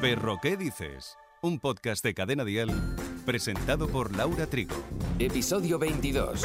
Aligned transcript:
Perro, 0.00 0.38
¿qué 0.40 0.56
dices? 0.56 1.16
Un 1.42 1.58
podcast 1.58 2.04
de 2.04 2.14
Cadena 2.14 2.44
Dial 2.44 2.70
presentado 3.26 3.88
por 3.88 4.14
Laura 4.14 4.46
Trigo. 4.46 4.76
Episodio 5.18 5.76
22. 5.76 6.40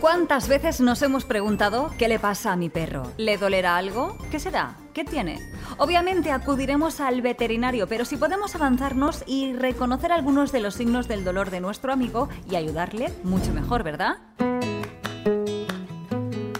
¿Cuántas 0.00 0.48
veces 0.48 0.80
nos 0.80 1.02
hemos 1.02 1.26
preguntado 1.26 1.90
qué 1.98 2.08
le 2.08 2.18
pasa 2.18 2.52
a 2.52 2.56
mi 2.56 2.70
perro? 2.70 3.12
¿Le 3.18 3.36
dolerá 3.36 3.76
algo? 3.76 4.16
¿Qué 4.30 4.38
será? 4.38 4.76
¿Qué 4.94 5.04
tiene? 5.04 5.38
Obviamente 5.76 6.32
acudiremos 6.32 7.00
al 7.00 7.20
veterinario, 7.20 7.86
pero 7.86 8.06
si 8.06 8.16
podemos 8.16 8.54
avanzarnos 8.54 9.22
y 9.26 9.52
reconocer 9.52 10.10
algunos 10.10 10.52
de 10.52 10.60
los 10.60 10.74
signos 10.74 11.06
del 11.06 11.22
dolor 11.22 11.50
de 11.50 11.60
nuestro 11.60 11.92
amigo 11.92 12.30
y 12.50 12.56
ayudarle, 12.56 13.12
mucho 13.24 13.52
mejor, 13.52 13.82
¿verdad? 13.82 14.16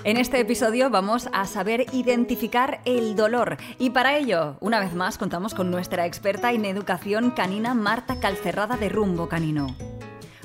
En 0.04 0.16
este 0.16 0.40
episodio 0.40 0.90
vamos 0.90 1.28
a 1.32 1.46
saber 1.46 1.86
identificar 1.92 2.80
el 2.84 3.14
dolor 3.14 3.56
y 3.78 3.90
para 3.90 4.18
ello, 4.18 4.56
una 4.58 4.80
vez 4.80 4.94
más, 4.94 5.16
contamos 5.16 5.54
con 5.54 5.70
nuestra 5.70 6.06
experta 6.06 6.52
en 6.52 6.64
educación 6.64 7.30
canina 7.30 7.72
Marta 7.74 8.18
Calcerrada 8.18 8.76
de 8.76 8.88
Rumbo 8.88 9.28
Canino. 9.28 9.68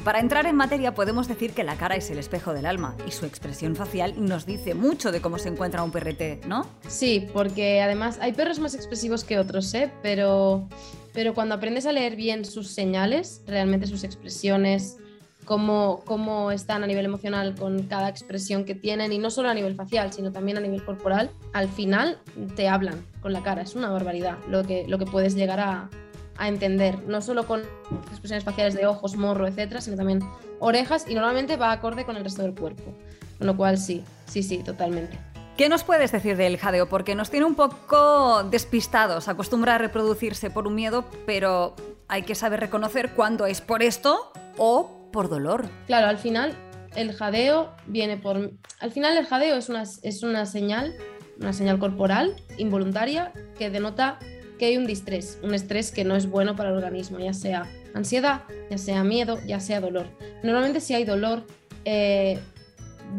Para 0.04 0.20
entrar 0.20 0.46
en 0.46 0.56
materia 0.56 0.94
podemos 0.94 1.28
decir 1.28 1.54
que 1.54 1.64
la 1.64 1.76
cara 1.76 1.96
es 1.96 2.12
el 2.12 2.20
espejo 2.20 2.54
del 2.54 2.68
alma 2.68 2.96
y 3.08 3.12
su 3.12 3.26
expresión 3.26 3.76
facial 3.76 4.14
nos 4.24 4.46
dice 4.46 4.76
mucho 4.76 5.12
de 5.12 5.22
cómo 5.22 5.40
se 5.40 5.50
encuentra 5.50 5.82
un 5.82 5.90
perrete, 5.90 6.40
¿no? 6.48 6.68
Sí, 6.88 7.28
porque 7.34 7.82
además 7.82 8.20
hay 8.22 8.34
perros 8.34 8.60
más 8.60 8.76
expresivos 8.76 9.24
que 9.24 9.40
otros, 9.40 9.74
¿eh? 9.74 9.92
Pero, 10.04 10.70
pero 11.14 11.34
cuando 11.34 11.56
aprendes 11.56 11.88
a 11.88 11.92
leer 11.92 12.16
bien 12.16 12.46
sus 12.46 12.68
señales, 12.68 13.42
realmente 13.48 13.88
sus 13.88 14.04
expresiones, 14.04 14.98
cómo, 15.48 16.02
cómo 16.06 16.52
están 16.52 16.84
a 16.84 16.88
nivel 16.88 17.06
emocional 17.06 17.56
con 17.56 17.84
cada 17.84 18.10
expresión 18.10 18.66
que 18.66 18.76
tienen 18.76 19.14
y 19.14 19.18
no 19.18 19.32
solo 19.32 19.50
a 19.50 19.54
nivel 19.54 19.76
facial, 19.76 20.12
sino 20.14 20.32
también 20.32 20.58
a 20.58 20.62
nivel 20.62 20.84
corporal, 20.84 21.32
al 21.54 21.70
final 21.70 22.20
te 22.56 22.68
hablan 22.68 23.04
con 23.22 23.34
la 23.34 23.42
cara. 23.42 23.62
Es 23.64 23.74
una 23.74 23.90
barbaridad 23.90 24.38
lo 24.50 24.64
que, 24.64 24.86
lo 24.88 25.00
que 25.00 25.06
puedes 25.06 25.36
llegar 25.36 25.62
a, 25.62 25.90
a 26.38 26.48
entender, 26.50 27.02
no 27.08 27.22
solo 27.22 27.48
con 27.48 27.62
expresiones 28.10 28.44
faciales 28.44 28.76
de 28.76 28.86
ojos, 28.86 29.16
morro, 29.16 29.48
etcétera, 29.48 29.80
sino 29.80 29.96
también 29.96 30.20
orejas 30.60 31.06
y 31.08 31.16
normalmente 31.16 31.56
va 31.56 31.72
acorde 31.72 32.06
con 32.06 32.18
el 32.18 32.26
resto 32.26 32.44
del 32.44 32.54
cuerpo. 32.54 32.94
Con 33.38 33.48
lo 33.48 33.56
cual 33.56 33.78
sí, 33.78 34.04
sí, 34.26 34.44
sí, 34.44 34.60
totalmente. 34.64 35.18
¿Qué 35.56 35.70
nos 35.70 35.84
puedes 35.84 36.12
decir 36.12 36.36
del 36.36 36.58
jadeo? 36.58 36.88
Porque 36.90 37.16
nos 37.16 37.32
tiene 37.32 37.46
un 37.46 37.56
poco 37.56 38.44
despistados, 38.44 39.28
acostumbra 39.28 39.76
a 39.76 39.78
reproducirse 39.78 40.50
por 40.50 40.68
un 40.68 40.76
miedo, 40.76 41.06
pero 41.26 41.74
hay 42.10 42.24
que 42.24 42.36
saber 42.36 42.60
reconocer 42.60 43.12
cuándo 43.12 43.46
es 43.46 43.62
por 43.62 43.82
esto 43.82 44.32
o 44.58 44.97
por 45.12 45.30
dolor. 45.30 45.70
Claro, 45.86 46.08
al 46.08 46.18
final 46.18 46.54
el 46.96 47.14
jadeo 47.14 47.74
viene 47.86 48.18
por... 48.18 48.52
Al 48.80 48.92
final 48.92 49.18
el 49.18 49.26
jadeo 49.26 49.56
es 49.56 49.70
una, 49.70 49.84
es 49.84 50.24
una 50.24 50.46
señal, 50.46 50.96
una 51.40 51.54
señal 51.54 51.80
corporal 51.80 52.36
involuntaria 52.58 53.32
que 53.58 53.70
denota 53.70 54.20
que 54.58 54.66
hay 54.66 54.78
un 54.78 54.88
distrés, 54.88 55.40
un 55.44 55.54
estrés 55.54 55.92
que 55.92 56.04
no 56.04 56.16
es 56.16 56.30
bueno 56.30 56.56
para 56.56 56.70
el 56.70 56.76
organismo, 56.76 57.20
ya 57.20 57.34
sea 57.34 57.68
ansiedad, 57.94 58.44
ya 58.70 58.78
sea 58.78 59.04
miedo, 59.04 59.40
ya 59.46 59.60
sea 59.60 59.80
dolor. 59.80 60.08
Normalmente 60.44 60.80
si 60.80 60.96
hay 60.96 61.04
dolor 61.04 61.46
eh, 61.86 62.40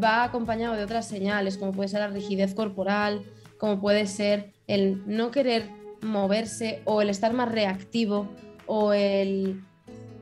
va 0.02 0.24
acompañado 0.24 0.74
de 0.74 0.82
otras 0.82 1.06
señales, 1.06 1.56
como 1.56 1.72
puede 1.72 1.88
ser 1.88 2.00
la 2.00 2.08
rigidez 2.08 2.54
corporal, 2.54 3.22
como 3.58 3.80
puede 3.80 4.06
ser 4.06 4.52
el 4.66 5.02
no 5.06 5.30
querer 5.30 5.70
moverse 6.02 6.82
o 6.84 7.02
el 7.02 7.10
estar 7.10 7.32
más 7.32 7.50
reactivo 7.50 8.28
o 8.66 8.92
el 8.92 9.62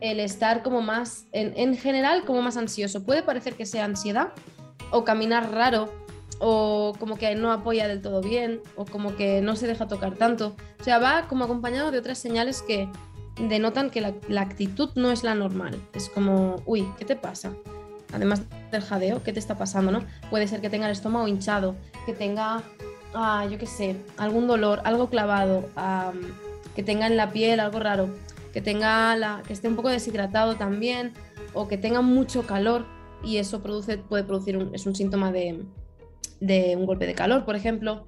el 0.00 0.20
estar 0.20 0.62
como 0.62 0.82
más, 0.82 1.26
en, 1.32 1.76
general, 1.76 2.24
como 2.24 2.42
más 2.42 2.56
ansioso. 2.56 3.04
Puede 3.04 3.22
parecer 3.22 3.54
que 3.54 3.66
sea 3.66 3.84
ansiedad 3.84 4.28
o 4.90 5.04
caminar 5.04 5.52
raro 5.52 5.92
o 6.38 6.94
como 6.98 7.16
que 7.16 7.34
no 7.34 7.50
apoya 7.50 7.88
del 7.88 8.02
todo 8.02 8.20
bien 8.20 8.60
o 8.76 8.84
como 8.84 9.16
que 9.16 9.40
no 9.40 9.56
se 9.56 9.66
deja 9.66 9.86
tocar 9.86 10.14
tanto. 10.14 10.54
O 10.80 10.84
sea, 10.84 10.98
va 10.98 11.28
como 11.28 11.44
acompañado 11.44 11.90
de 11.90 11.98
otras 11.98 12.18
señales 12.18 12.62
que 12.62 12.88
denotan 13.40 13.90
que 13.90 14.00
la, 14.00 14.40
actitud 14.40 14.90
no 14.94 15.10
es 15.10 15.24
la 15.24 15.34
normal. 15.34 15.80
Es 15.94 16.08
como, 16.08 16.62
uy, 16.66 16.86
¿qué 16.98 17.04
te 17.04 17.16
pasa? 17.16 17.52
Además 18.12 18.42
del 18.70 18.82
jadeo, 18.82 19.22
¿qué 19.22 19.32
te 19.32 19.38
está 19.38 19.56
pasando? 19.56 19.92
¿no? 19.92 20.04
Puede 20.30 20.46
ser 20.46 20.60
que 20.60 20.70
tenga 20.70 20.86
el 20.86 20.92
estómago 20.92 21.26
hinchado, 21.26 21.74
que 22.04 22.12
tenga, 22.12 22.62
ah, 23.14 23.46
yo 23.50 23.58
qué 23.58 23.66
sé, 23.66 23.96
algún 24.16 24.46
dolor, 24.46 24.80
algo 24.84 25.08
clavado, 25.08 25.68
que 26.74 26.82
tenga 26.82 27.06
en 27.06 27.16
la 27.16 27.32
piel 27.32 27.60
algo 27.60 27.80
raro 27.80 28.10
que 28.56 28.62
tenga 28.62 29.14
la, 29.16 29.42
que 29.46 29.52
esté 29.52 29.68
un 29.68 29.76
poco 29.76 29.90
deshidratado 29.90 30.56
también 30.56 31.12
o 31.52 31.68
que 31.68 31.76
tenga 31.76 32.00
mucho 32.00 32.46
calor 32.46 32.86
y 33.22 33.36
eso 33.36 33.62
produce, 33.62 33.98
puede 33.98 34.24
producir 34.24 34.56
un, 34.56 34.74
es 34.74 34.86
un 34.86 34.94
síntoma 34.94 35.30
de, 35.30 35.62
un 36.74 36.86
golpe 36.86 37.06
de 37.06 37.12
calor, 37.12 37.44
por 37.44 37.54
ejemplo, 37.54 38.06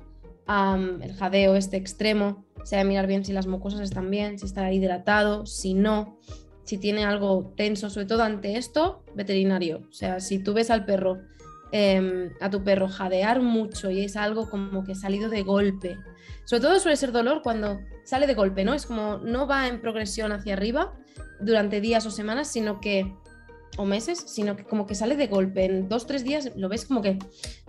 el 0.49 1.13
jadeo 1.13 1.55
este 1.55 1.77
extremo, 1.77 2.47
se 2.61 2.77
sea, 2.77 2.85
mirar 2.85 3.07
bien 3.07 3.27
si 3.27 3.35
las 3.35 3.47
mucosas 3.47 3.81
están 3.81 4.11
bien, 4.11 4.39
si 4.39 4.47
está 4.47 4.73
hidratado, 4.73 5.45
si 5.45 5.75
no, 5.75 6.19
si 6.65 6.79
tiene 6.79 7.05
algo 7.05 7.53
tenso, 7.55 7.91
sobre 7.91 8.07
todo 8.07 8.23
ante 8.23 8.57
esto, 8.57 9.05
veterinario. 9.15 9.83
O 9.91 9.93
sea, 9.93 10.19
si 10.19 10.39
tú 10.39 10.55
ves 10.55 10.71
al 10.71 10.87
perro, 10.87 11.19
em, 11.73 12.31
a 12.41 12.51
tu 12.51 12.63
perro 12.63 12.89
jadear 12.89 13.41
mucho 13.41 13.91
y 13.91 14.05
es 14.05 14.17
algo 14.17 14.49
como 14.49 14.85
que 14.85 14.95
salido 14.95 15.29
de 15.29 15.43
golpe, 15.43 15.99
sobre 16.45 16.63
todo 16.63 16.81
suele 16.81 16.97
ser 16.97 17.13
dolor 17.13 17.43
cuando 17.43 17.81
sale 18.05 18.27
de 18.27 18.35
golpe, 18.35 18.65
¿no? 18.65 18.75
Es 18.75 18.87
como 18.87 19.19
no 19.19 19.47
va 19.47 19.69
en 19.69 19.81
progresión 19.81 20.33
hacia 20.33 20.55
arriba 20.55 20.95
durante 21.41 21.81
días 21.81 22.07
o 22.07 22.11
semanas, 22.11 22.49
sino 22.49 22.81
que 22.81 23.15
o 23.77 23.85
meses, 23.85 24.19
sino 24.27 24.57
que 24.57 24.65
como 24.65 24.87
que 24.87 24.95
sale 24.95 25.17
de 25.17 25.27
golpe. 25.27 25.65
En 25.65 25.89
dos, 25.89 26.07
tres 26.07 26.25
días 26.25 26.51
lo 26.57 26.69
ves 26.69 26.85
como 26.85 27.03
que 27.03 27.19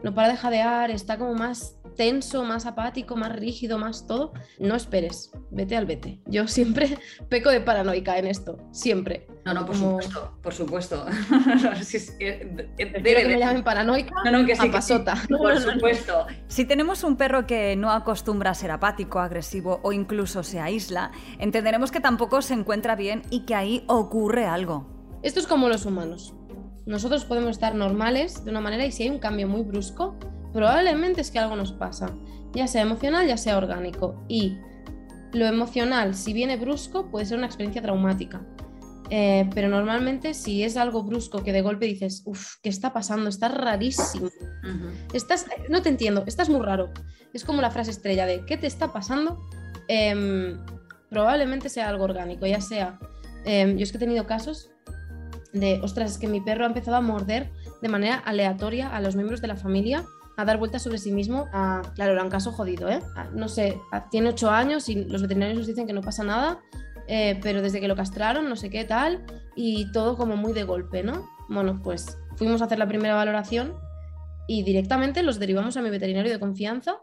no 0.04 0.14
para 0.14 0.30
de 0.30 0.38
jadear, 0.38 0.92
está 0.92 1.18
como 1.18 1.34
más 1.34 1.76
tenso, 1.96 2.44
más 2.44 2.66
apático, 2.66 3.16
más 3.16 3.36
rígido, 3.36 3.78
más 3.78 4.08
todo. 4.08 4.34
No 4.60 4.76
esperes, 4.76 5.32
vete 5.52 5.76
al 5.76 5.86
vete. 5.86 6.22
Yo 6.26 6.48
siempre 6.48 6.98
peco 7.30 7.50
de 7.50 7.62
paranoica 7.62 8.18
en 8.18 8.28
esto, 8.28 8.58
siempre. 8.72 9.28
No, 9.46 9.54
no, 9.54 9.66
por 9.66 9.76
supuesto, 9.76 10.38
por 10.42 10.54
supuesto. 10.54 11.06
Debe 12.20 13.02
que 13.02 13.28
me 13.28 13.40
llamen 13.40 13.64
paranoica 13.64 14.14
no, 14.26 14.32
no, 14.32 14.46
que 14.46 14.56
sí, 14.56 14.70
pasota. 14.70 15.16
por 15.28 15.60
supuesto. 15.60 16.28
Si 16.48 16.66
tenemos 16.66 17.04
un 17.04 17.18
perro 17.18 17.48
que 17.48 17.76
no 17.76 17.92
acostumbra 17.92 18.52
a 18.52 18.54
ser 18.54 18.72
apático, 18.72 19.20
agresivo 19.20 19.80
o 19.84 19.92
incluso 19.92 20.44
se 20.44 20.60
aísla, 20.60 21.12
entenderemos 21.40 21.92
que 21.92 22.00
tampoco 22.00 22.42
se 22.42 22.54
encuentra 22.54 22.96
bien 22.96 23.24
y 23.30 23.42
que 23.42 23.56
ahí 23.56 23.84
ocurre 23.88 24.46
algo. 24.46 24.99
Esto 25.22 25.40
es 25.40 25.48
como 25.48 25.68
los 25.68 25.86
humanos. 25.86 26.34
Nosotros 26.86 27.26
podemos 27.26 27.52
estar 27.52 27.76
normales 27.76 28.44
de 28.44 28.52
una 28.52 28.62
manera 28.62 28.86
y 28.86 28.92
si 28.92 29.04
hay 29.04 29.10
un 29.10 29.20
cambio 29.20 29.48
muy 29.48 29.62
brusco, 29.62 30.18
probablemente 30.54 31.22
es 31.22 31.30
que 31.30 31.40
algo 31.40 31.56
nos 31.56 31.74
pasa, 31.74 32.16
ya 32.54 32.68
sea 32.68 32.82
emocional, 32.82 33.28
ya 33.28 33.38
sea 33.38 33.58
orgánico. 33.58 34.24
Y 34.28 34.58
lo 35.34 35.46
emocional, 35.46 36.16
si 36.16 36.34
viene 36.34 36.58
brusco, 36.58 37.10
puede 37.12 37.26
ser 37.26 37.38
una 37.38 37.48
experiencia 37.48 37.82
traumática. 37.82 38.42
Eh, 39.12 39.50
pero 39.56 39.70
normalmente 39.70 40.36
si 40.36 40.64
es 40.64 40.78
algo 40.78 41.04
brusco 41.04 41.44
que 41.44 41.52
de 41.52 41.62
golpe 41.62 41.86
dices, 41.86 42.22
uff, 42.26 42.56
¿qué 42.62 42.70
está 42.70 42.94
pasando? 42.94 43.30
Está 43.30 43.50
rarísimo. 43.50 44.30
estás, 45.14 45.48
no 45.70 45.82
te 45.82 45.90
entiendo, 45.90 46.24
estás 46.28 46.50
muy 46.50 46.62
raro. 46.62 46.92
Es 47.34 47.44
como 47.44 47.62
la 47.62 47.72
frase 47.72 47.92
estrella 47.92 48.26
de 48.26 48.46
¿qué 48.46 48.58
te 48.58 48.68
está 48.68 48.94
pasando? 48.94 49.40
Em, 49.88 50.60
probablemente 51.10 51.70
sea 51.70 51.90
algo 51.90 52.06
orgánico, 52.06 52.46
ya 52.46 52.62
sea... 52.62 53.00
Em, 53.46 53.78
yo 53.78 53.84
es 53.84 53.92
que 53.92 53.98
he 53.98 54.00
tenido 54.00 54.28
casos 54.28 54.72
de, 55.54 55.80
ostras, 55.84 56.12
es 56.12 56.18
que 56.18 56.28
mi 56.28 56.42
perro 56.42 56.64
ha 56.64 56.68
empezado 56.68 56.98
a 56.98 57.02
morder 57.02 57.52
de 57.82 57.90
manera 57.90 58.16
aleatoria 58.16 58.90
a 58.90 59.02
los 59.02 59.16
miembros 59.16 59.42
de 59.42 59.48
la 59.48 59.56
familia, 59.56 60.06
a 60.38 60.46
dar 60.46 60.58
vueltas 60.58 60.84
sobre 60.84 60.98
sí 60.98 61.12
mismo. 61.12 61.48
A, 61.52 61.82
claro, 61.96 62.14
era 62.14 62.24
un 62.24 62.30
caso 62.30 62.52
jodido, 62.52 62.90
¿eh? 62.90 63.02
no 63.34 63.50
sé, 63.50 63.78
tiene 64.12 64.30
ocho 64.30 64.50
años 64.50 64.88
y 64.90 65.06
los 65.06 65.22
veterinarios 65.22 65.58
nos 65.58 65.68
dicen 65.68 65.86
que 65.88 65.94
no 65.94 66.02
pasa 66.02 66.24
nada, 66.24 66.60
eh, 67.08 67.40
pero 67.42 67.62
desde 67.62 67.82
que 67.82 67.88
lo 67.88 67.96
castraron, 67.96 68.48
no 68.48 68.56
sé 68.56 68.70
qué 68.70 68.86
tal, 68.86 69.26
y 69.56 69.92
todo 69.92 70.16
como 70.16 70.38
muy 70.38 70.54
de 70.54 70.64
golpe, 70.64 71.04
¿no? 71.04 71.28
Bueno, 71.50 71.82
pues 71.84 72.18
fuimos 72.36 72.62
a 72.62 72.66
hacer 72.66 72.80
la 72.80 72.88
primera 72.88 73.16
valoración 73.16 73.74
y 74.48 74.64
directamente 74.64 75.24
los 75.24 75.40
derivamos 75.40 75.76
a 75.78 75.82
mi 75.82 75.90
veterinario 75.90 76.32
de 76.32 76.40
confianza 76.40 77.02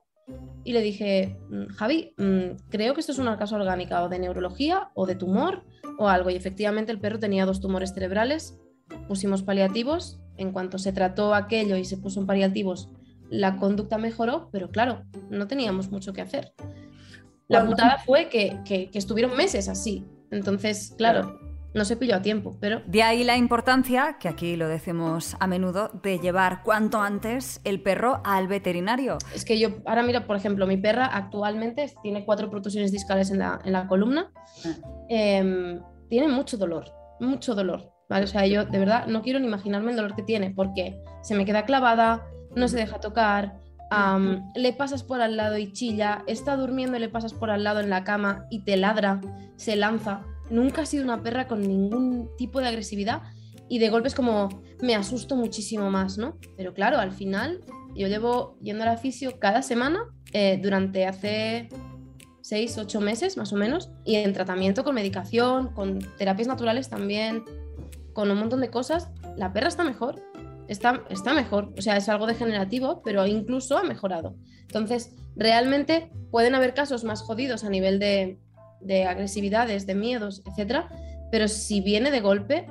y 0.64 0.72
le 0.72 0.82
dije, 0.82 1.38
mm, 1.48 1.66
Javi, 1.68 2.14
mm, 2.16 2.68
creo 2.68 2.94
que 2.94 3.00
esto 3.00 3.12
es 3.12 3.18
una 3.18 3.38
caso 3.38 3.56
orgánica 3.56 4.02
o 4.02 4.08
de 4.08 4.18
neurología 4.18 4.90
o 4.94 5.06
de 5.06 5.14
tumor 5.14 5.64
o 5.98 6.08
algo. 6.08 6.30
Y 6.30 6.34
efectivamente 6.34 6.92
el 6.92 7.00
perro 7.00 7.18
tenía 7.18 7.46
dos 7.46 7.60
tumores 7.60 7.94
cerebrales, 7.94 8.58
pusimos 9.08 9.42
paliativos, 9.42 10.20
en 10.36 10.52
cuanto 10.52 10.78
se 10.78 10.92
trató 10.92 11.34
aquello 11.34 11.76
y 11.76 11.84
se 11.84 11.96
puso 11.96 12.20
en 12.20 12.26
paliativos, 12.26 12.90
la 13.30 13.56
conducta 13.56 13.98
mejoró, 13.98 14.48
pero 14.52 14.70
claro, 14.70 15.04
no 15.30 15.46
teníamos 15.46 15.90
mucho 15.90 16.12
que 16.12 16.20
hacer. 16.20 16.52
La 17.48 17.64
putada 17.64 17.98
fue 18.04 18.28
que, 18.28 18.58
que, 18.64 18.90
que 18.90 18.98
estuvieron 18.98 19.36
meses 19.36 19.68
así. 19.68 20.04
Entonces, 20.30 20.94
claro, 20.98 21.38
no 21.76 21.84
se 21.84 21.96
pilló 21.96 22.16
a 22.16 22.22
tiempo, 22.22 22.56
pero... 22.58 22.80
De 22.86 23.02
ahí 23.02 23.22
la 23.22 23.36
importancia, 23.36 24.16
que 24.18 24.28
aquí 24.28 24.56
lo 24.56 24.66
decimos 24.66 25.36
a 25.38 25.46
menudo, 25.46 25.90
de 26.02 26.18
llevar 26.18 26.62
cuanto 26.62 27.00
antes 27.00 27.60
el 27.64 27.82
perro 27.82 28.20
al 28.24 28.48
veterinario. 28.48 29.18
Es 29.34 29.44
que 29.44 29.58
yo, 29.58 29.68
ahora 29.84 30.02
mira, 30.02 30.26
por 30.26 30.36
ejemplo, 30.36 30.66
mi 30.66 30.78
perra 30.78 31.06
actualmente 31.06 31.92
tiene 32.02 32.24
cuatro 32.24 32.50
protusiones 32.50 32.92
discales 32.92 33.30
en 33.30 33.40
la, 33.40 33.60
en 33.62 33.72
la 33.72 33.86
columna, 33.86 34.32
em, 35.10 35.80
tiene 36.08 36.28
mucho 36.28 36.56
dolor, 36.56 36.86
mucho 37.20 37.54
dolor, 37.54 37.92
¿vale? 38.08 38.24
O 38.24 38.28
sea, 38.28 38.46
yo 38.46 38.64
de 38.64 38.78
verdad 38.78 39.06
no 39.06 39.20
quiero 39.20 39.38
ni 39.38 39.46
imaginarme 39.46 39.90
el 39.90 39.96
dolor 39.96 40.16
que 40.16 40.22
tiene, 40.22 40.50
porque 40.50 40.98
se 41.22 41.34
me 41.34 41.44
queda 41.44 41.66
clavada, 41.66 42.26
no 42.54 42.68
se 42.68 42.78
deja 42.78 43.00
tocar, 43.00 43.58
le 44.54 44.72
pasas 44.72 45.02
por 45.02 45.20
al 45.20 45.36
lado 45.36 45.58
y 45.58 45.72
chilla, 45.72 46.24
está 46.26 46.56
durmiendo 46.56 46.96
y 46.96 47.00
le 47.00 47.08
pasas 47.08 47.34
por 47.34 47.50
al 47.50 47.64
lado 47.64 47.80
en 47.80 47.90
la 47.90 48.02
cama 48.02 48.46
y 48.50 48.64
te 48.64 48.76
ladra, 48.76 49.20
se 49.56 49.76
lanza. 49.76 50.22
Nunca 50.50 50.82
ha 50.82 50.86
sido 50.86 51.04
una 51.04 51.22
perra 51.22 51.48
con 51.48 51.62
ningún 51.62 52.30
tipo 52.36 52.60
de 52.60 52.68
agresividad 52.68 53.22
y 53.68 53.78
de 53.78 53.88
golpe 53.88 54.08
es 54.08 54.14
como 54.14 54.48
me 54.80 54.94
asusto 54.94 55.36
muchísimo 55.36 55.90
más, 55.90 56.18
¿no? 56.18 56.38
Pero 56.56 56.72
claro, 56.72 56.98
al 56.98 57.12
final 57.12 57.60
yo 57.94 58.08
llevo 58.08 58.56
yendo 58.60 58.84
al 58.84 58.98
fisio 58.98 59.38
cada 59.38 59.62
semana 59.62 60.00
eh, 60.32 60.58
durante 60.62 61.06
hace 61.06 61.68
seis, 62.42 62.78
ocho 62.78 63.00
meses 63.00 63.36
más 63.36 63.52
o 63.52 63.56
menos 63.56 63.90
y 64.04 64.16
en 64.16 64.32
tratamiento 64.32 64.84
con 64.84 64.94
medicación, 64.94 65.72
con 65.74 65.98
terapias 66.16 66.46
naturales 66.46 66.88
también, 66.88 67.44
con 68.12 68.30
un 68.30 68.38
montón 68.38 68.60
de 68.60 68.70
cosas, 68.70 69.10
la 69.36 69.52
perra 69.52 69.68
está 69.68 69.84
mejor. 69.84 70.22
Está, 70.68 71.04
está 71.10 71.32
mejor, 71.32 71.72
o 71.78 71.80
sea, 71.80 71.96
es 71.96 72.08
algo 72.08 72.26
degenerativo, 72.26 73.00
pero 73.04 73.24
incluso 73.24 73.78
ha 73.78 73.84
mejorado. 73.84 74.34
Entonces, 74.62 75.14
realmente 75.36 76.10
pueden 76.32 76.56
haber 76.56 76.74
casos 76.74 77.04
más 77.04 77.22
jodidos 77.22 77.62
a 77.62 77.70
nivel 77.70 78.00
de, 78.00 78.40
de 78.80 79.04
agresividades, 79.04 79.86
de 79.86 79.94
miedos, 79.94 80.42
etcétera, 80.46 80.88
pero 81.30 81.48
si 81.48 81.80
viene 81.80 82.10
de 82.10 82.20
golpe, 82.20 82.66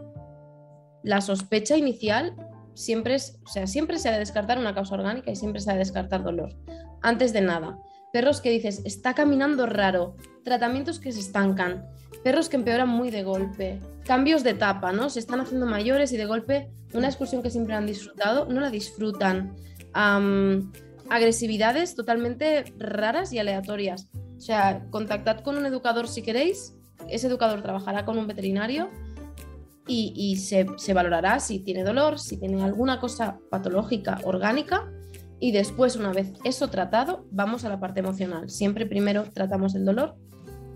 la 1.03 1.21
sospecha 1.21 1.77
inicial 1.77 2.35
siempre 2.73 3.15
es, 3.15 3.39
o 3.45 3.49
sea, 3.49 3.67
siempre 3.67 3.99
se 3.99 4.09
ha 4.09 4.13
de 4.13 4.19
descartar 4.19 4.57
una 4.57 4.73
causa 4.73 4.95
orgánica 4.95 5.31
y 5.31 5.35
siempre 5.35 5.61
se 5.61 5.69
ha 5.69 5.73
de 5.73 5.79
descartar 5.79 6.23
dolor. 6.23 6.55
Antes 7.01 7.31
de 7.33 7.41
nada, 7.41 7.77
perros 8.11 8.41
que 8.41 8.49
dices, 8.49 8.81
está 8.85 9.13
caminando 9.13 9.65
raro, 9.65 10.15
tratamientos 10.43 10.99
que 10.99 11.11
se 11.11 11.19
estancan, 11.19 11.85
perros 12.23 12.49
que 12.49 12.55
empeoran 12.55 12.89
muy 12.89 13.11
de 13.11 13.23
golpe, 13.23 13.79
cambios 14.05 14.43
de 14.43 14.51
etapa, 14.51 14.91
¿no? 14.91 15.09
Se 15.09 15.19
están 15.19 15.41
haciendo 15.41 15.65
mayores 15.65 16.11
y 16.13 16.17
de 16.17 16.25
golpe 16.25 16.71
una 16.93 17.07
excursión 17.07 17.43
que 17.43 17.49
siempre 17.49 17.75
han 17.75 17.85
disfrutado 17.85 18.45
no 18.45 18.61
la 18.61 18.69
disfrutan. 18.69 19.55
Agresividades 21.09 21.93
totalmente 21.93 22.73
raras 22.77 23.31
y 23.31 23.39
aleatorias. 23.39 24.09
Sea, 24.45 24.85
contactad 24.91 25.39
con 25.39 25.57
un 25.57 25.65
educador 25.65 26.07
si 26.07 26.21
queréis, 26.21 26.75
ese 27.09 27.25
educador 27.25 27.63
trabajará 27.63 28.05
con 28.05 28.19
un 28.19 28.27
veterinario 28.27 28.91
y, 29.87 30.13
y 30.15 30.35
se, 30.35 30.67
se 30.77 30.93
valorará 30.93 31.39
si 31.39 31.61
tiene 31.61 31.83
dolor, 31.83 32.19
si 32.19 32.37
tiene 32.37 32.63
alguna 32.63 32.99
cosa 32.99 33.39
patológica, 33.49 34.19
orgánica, 34.23 34.87
y 35.39 35.51
después, 35.51 35.95
una 35.95 36.13
vez 36.13 36.31
eso 36.43 36.69
tratado, 36.69 37.25
vamos 37.31 37.65
a 37.65 37.69
la 37.69 37.79
parte 37.79 38.01
emocional. 38.01 38.51
Siempre 38.51 38.85
primero 38.85 39.23
tratamos 39.33 39.73
el 39.73 39.83
dolor 39.83 40.15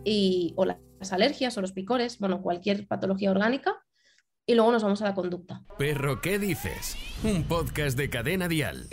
y, 0.04 0.54
o 0.56 0.66
las 0.66 1.14
alergias 1.14 1.56
o 1.60 1.62
los 1.62 1.72
picores, 1.72 2.18
bueno, 2.18 2.42
cualquier 2.42 2.88
patología 2.88 3.30
orgánica, 3.30 3.76
y 4.48 4.56
luego 4.56 4.72
nos 4.72 4.82
vamos 4.82 5.04
a 5.04 5.06
la 5.06 5.14
conducta. 5.14 5.62
Perro, 5.78 6.22
¿qué 6.22 6.40
dices? 6.40 6.96
Un 7.24 7.44
podcast 7.44 7.96
de 7.96 8.10
Cadena 8.10 8.48
Dial. 8.48 8.88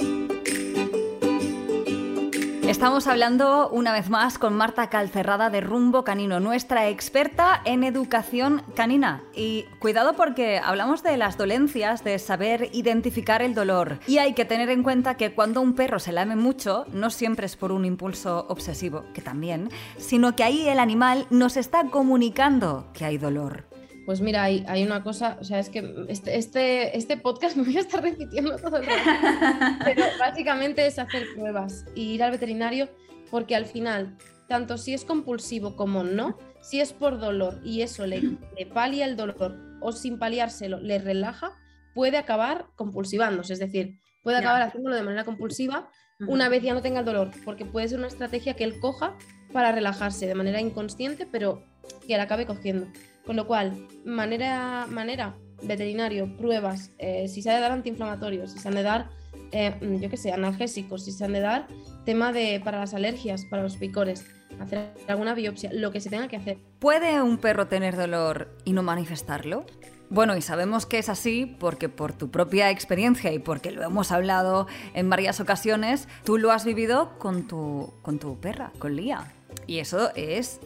Estamos 2.76 3.06
hablando 3.06 3.70
una 3.70 3.90
vez 3.90 4.10
más 4.10 4.36
con 4.36 4.52
Marta 4.52 4.90
Calcerrada 4.90 5.48
de 5.48 5.62
Rumbo 5.62 6.04
Canino, 6.04 6.40
nuestra 6.40 6.90
experta 6.90 7.62
en 7.64 7.84
educación 7.84 8.62
canina. 8.74 9.22
Y 9.34 9.64
cuidado 9.78 10.12
porque 10.12 10.58
hablamos 10.58 11.02
de 11.02 11.16
las 11.16 11.38
dolencias, 11.38 12.04
de 12.04 12.18
saber 12.18 12.68
identificar 12.74 13.40
el 13.40 13.54
dolor. 13.54 13.98
Y 14.06 14.18
hay 14.18 14.34
que 14.34 14.44
tener 14.44 14.68
en 14.68 14.82
cuenta 14.82 15.16
que 15.16 15.32
cuando 15.32 15.62
un 15.62 15.74
perro 15.74 15.98
se 15.98 16.12
lame 16.12 16.36
mucho, 16.36 16.84
no 16.92 17.08
siempre 17.08 17.46
es 17.46 17.56
por 17.56 17.72
un 17.72 17.86
impulso 17.86 18.44
obsesivo, 18.50 19.06
que 19.14 19.22
también, 19.22 19.70
sino 19.96 20.36
que 20.36 20.44
ahí 20.44 20.68
el 20.68 20.78
animal 20.78 21.26
nos 21.30 21.56
está 21.56 21.84
comunicando 21.84 22.88
que 22.92 23.06
hay 23.06 23.16
dolor. 23.16 23.75
Pues 24.06 24.20
mira, 24.20 24.44
hay, 24.44 24.64
hay 24.68 24.84
una 24.84 25.02
cosa, 25.02 25.36
o 25.40 25.44
sea, 25.44 25.58
es 25.58 25.68
que 25.68 26.06
este, 26.08 26.36
este, 26.38 26.96
este 26.96 27.16
podcast 27.16 27.56
me 27.56 27.64
voy 27.64 27.76
a 27.76 27.80
estar 27.80 28.02
repitiendo 28.02 28.56
todo 28.56 28.78
el 28.78 28.86
rato, 28.86 29.78
pero 29.84 30.04
básicamente 30.18 30.86
es 30.86 30.98
hacer 30.98 31.26
pruebas 31.34 31.84
y 31.94 32.14
ir 32.14 32.22
al 32.22 32.30
veterinario 32.30 32.88
porque 33.30 33.56
al 33.56 33.66
final, 33.66 34.16
tanto 34.48 34.78
si 34.78 34.94
es 34.94 35.04
compulsivo 35.04 35.76
como 35.76 36.04
no, 36.04 36.38
si 36.62 36.80
es 36.80 36.92
por 36.92 37.18
dolor 37.18 37.60
y 37.64 37.82
eso 37.82 38.06
le, 38.06 38.22
le 38.56 38.66
palia 38.66 39.04
el 39.04 39.16
dolor 39.16 39.56
o 39.80 39.92
sin 39.92 40.18
paliárselo 40.18 40.80
le 40.80 40.98
relaja, 40.98 41.52
puede 41.94 42.16
acabar 42.16 42.66
compulsivándose, 42.76 43.54
es 43.54 43.58
decir, 43.58 43.98
puede 44.22 44.38
acabar 44.38 44.62
haciéndolo 44.62 44.94
de 44.94 45.02
manera 45.02 45.24
compulsiva 45.24 45.90
una 46.20 46.48
vez 46.48 46.62
ya 46.62 46.72
no 46.72 46.80
tenga 46.80 47.00
el 47.00 47.04
dolor, 47.04 47.30
porque 47.44 47.66
puede 47.66 47.88
ser 47.88 47.98
una 47.98 48.08
estrategia 48.08 48.54
que 48.54 48.64
él 48.64 48.80
coja 48.80 49.16
para 49.52 49.72
relajarse 49.72 50.26
de 50.26 50.34
manera 50.34 50.60
inconsciente, 50.60 51.26
pero 51.30 51.62
que 52.06 52.16
la 52.16 52.22
acabe 52.22 52.46
cogiendo. 52.46 52.86
Con 53.26 53.36
lo 53.36 53.46
cual, 53.46 53.86
manera, 54.04 54.86
manera 54.88 55.36
veterinario, 55.62 56.36
pruebas, 56.36 56.92
eh, 56.98 57.28
si 57.28 57.42
se 57.42 57.50
han 57.50 57.56
de 57.56 57.62
dar 57.62 57.72
antiinflamatorios, 57.72 58.52
si 58.52 58.58
se 58.58 58.68
han 58.68 58.74
de 58.74 58.82
dar, 58.82 59.10
eh, 59.52 59.74
mm, 59.80 60.00
yo 60.00 60.10
qué 60.10 60.16
sé, 60.16 60.32
analgésicos, 60.32 61.04
si 61.04 61.12
se 61.12 61.24
han 61.24 61.32
de 61.32 61.40
dar 61.40 61.66
tema 62.04 62.32
de 62.32 62.60
para 62.62 62.78
las 62.78 62.94
alergias, 62.94 63.44
para 63.44 63.62
los 63.62 63.76
picores, 63.76 64.24
hacer 64.60 64.92
alguna 65.08 65.34
biopsia, 65.34 65.70
lo 65.72 65.90
que 65.90 66.00
se 66.00 66.08
tenga 66.08 66.28
que 66.28 66.36
hacer. 66.36 66.58
¿Puede 66.78 67.20
un 67.20 67.38
perro 67.38 67.66
tener 67.66 67.96
dolor 67.96 68.56
y 68.64 68.72
no 68.72 68.82
manifestarlo? 68.82 69.66
Bueno, 70.08 70.36
y 70.36 70.40
sabemos 70.40 70.86
que 70.86 70.98
es 70.98 71.08
así 71.08 71.56
porque 71.58 71.88
por 71.88 72.12
tu 72.12 72.30
propia 72.30 72.70
experiencia 72.70 73.32
y 73.32 73.40
porque 73.40 73.72
lo 73.72 73.82
hemos 73.82 74.12
hablado 74.12 74.68
en 74.94 75.10
varias 75.10 75.40
ocasiones, 75.40 76.06
tú 76.24 76.38
lo 76.38 76.52
has 76.52 76.64
vivido 76.64 77.18
con 77.18 77.48
tu, 77.48 77.92
con 78.02 78.20
tu 78.20 78.38
perra, 78.38 78.72
con 78.78 78.94
Lía. 78.94 79.34
Y 79.66 79.78
eso 79.78 80.10
es 80.14 80.60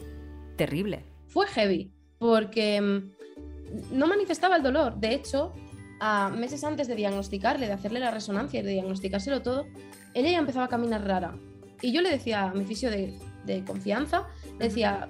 terrible. 0.57 1.05
Fue 1.27 1.47
heavy, 1.47 1.91
porque 2.21 2.79
mm, 2.79 3.97
no 3.97 4.05
manifestaba 4.05 4.55
el 4.55 4.61
dolor. 4.61 4.97
De 4.97 5.15
hecho, 5.15 5.53
a 5.99 6.29
meses 6.29 6.63
antes 6.63 6.87
de 6.87 6.95
diagnosticarle, 6.95 7.65
de 7.65 7.73
hacerle 7.73 7.99
la 7.99 8.11
resonancia 8.11 8.59
y 8.59 8.63
de 8.63 8.73
diagnosticárselo 8.73 9.41
todo, 9.41 9.65
ella 10.13 10.29
ya 10.29 10.37
empezaba 10.37 10.65
a 10.65 10.69
caminar 10.69 11.03
rara. 11.03 11.35
Y 11.81 11.91
yo 11.91 12.01
le 12.01 12.11
decía 12.11 12.43
a 12.43 12.53
mi 12.53 12.63
fisio 12.63 12.91
de, 12.91 13.17
de 13.45 13.65
confianza, 13.65 14.27
le 14.59 14.65
decía, 14.65 15.07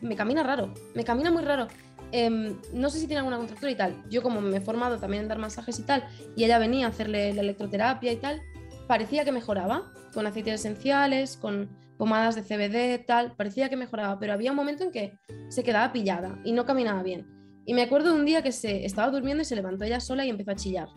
me 0.00 0.16
camina 0.16 0.42
raro, 0.42 0.72
me 0.94 1.04
camina 1.04 1.30
muy 1.30 1.42
raro. 1.42 1.68
Em, 2.12 2.56
no 2.72 2.88
sé 2.88 2.98
si 2.98 3.06
tiene 3.06 3.18
alguna 3.18 3.36
contractura 3.36 3.70
y 3.70 3.74
tal. 3.74 4.02
Yo 4.08 4.22
como 4.22 4.40
me 4.40 4.56
he 4.56 4.60
formado 4.62 4.98
también 4.98 5.24
en 5.24 5.28
dar 5.28 5.38
masajes 5.38 5.78
y 5.78 5.82
tal, 5.82 6.08
y 6.34 6.44
ella 6.44 6.58
venía 6.58 6.86
a 6.86 6.88
hacerle 6.88 7.34
la 7.34 7.42
electroterapia 7.42 8.10
y 8.10 8.16
tal, 8.16 8.40
parecía 8.86 9.26
que 9.26 9.32
mejoraba, 9.32 9.92
con 10.14 10.26
aceites 10.26 10.54
esenciales, 10.54 11.36
con 11.36 11.68
pomadas 11.98 12.36
de 12.36 12.42
CBD, 12.42 13.04
tal, 13.04 13.34
parecía 13.36 13.68
que 13.68 13.76
mejoraba, 13.76 14.18
pero 14.18 14.32
había 14.32 14.50
un 14.52 14.56
momento 14.56 14.84
en 14.84 14.92
que 14.92 15.18
se 15.48 15.62
quedaba 15.62 15.92
pillada 15.92 16.38
y 16.44 16.52
no 16.52 16.64
caminaba 16.64 17.02
bien. 17.02 17.26
Y 17.66 17.74
me 17.74 17.82
acuerdo 17.82 18.14
de 18.14 18.18
un 18.20 18.24
día 18.24 18.40
que 18.40 18.52
se 18.52 18.86
estaba 18.86 19.10
durmiendo 19.10 19.42
y 19.42 19.44
se 19.44 19.54
levantó 19.56 19.84
ella 19.84 20.00
sola 20.00 20.24
y 20.24 20.30
empezó 20.30 20.52
a 20.52 20.54
chillar. 20.56 20.88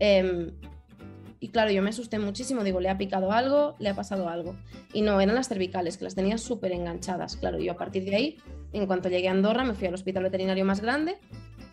Em, 0.00 0.50
y 1.40 1.48
claro, 1.48 1.70
yo 1.70 1.82
me 1.82 1.90
asusté 1.90 2.18
muchísimo, 2.18 2.64
digo, 2.64 2.80
le 2.80 2.88
ha 2.90 2.98
picado 2.98 3.30
algo, 3.32 3.74
le 3.78 3.88
ha 3.90 3.94
pasado 3.94 4.28
algo. 4.28 4.56
Y 4.92 5.02
no, 5.02 5.20
eran 5.20 5.34
las 5.34 5.48
cervicales, 5.48 5.96
que 5.96 6.04
las 6.04 6.14
tenía 6.14 6.36
súper 6.36 6.72
enganchadas. 6.72 7.36
Claro, 7.36 7.58
yo 7.58 7.72
a 7.72 7.76
partir 7.76 8.04
de 8.04 8.16
ahí, 8.16 8.36
en 8.72 8.86
cuanto 8.86 9.08
llegué 9.08 9.28
a 9.28 9.30
Andorra, 9.30 9.64
me 9.64 9.74
fui 9.74 9.86
al 9.88 9.94
hospital 9.94 10.24
veterinario 10.24 10.64
más 10.64 10.80
grande, 10.80 11.16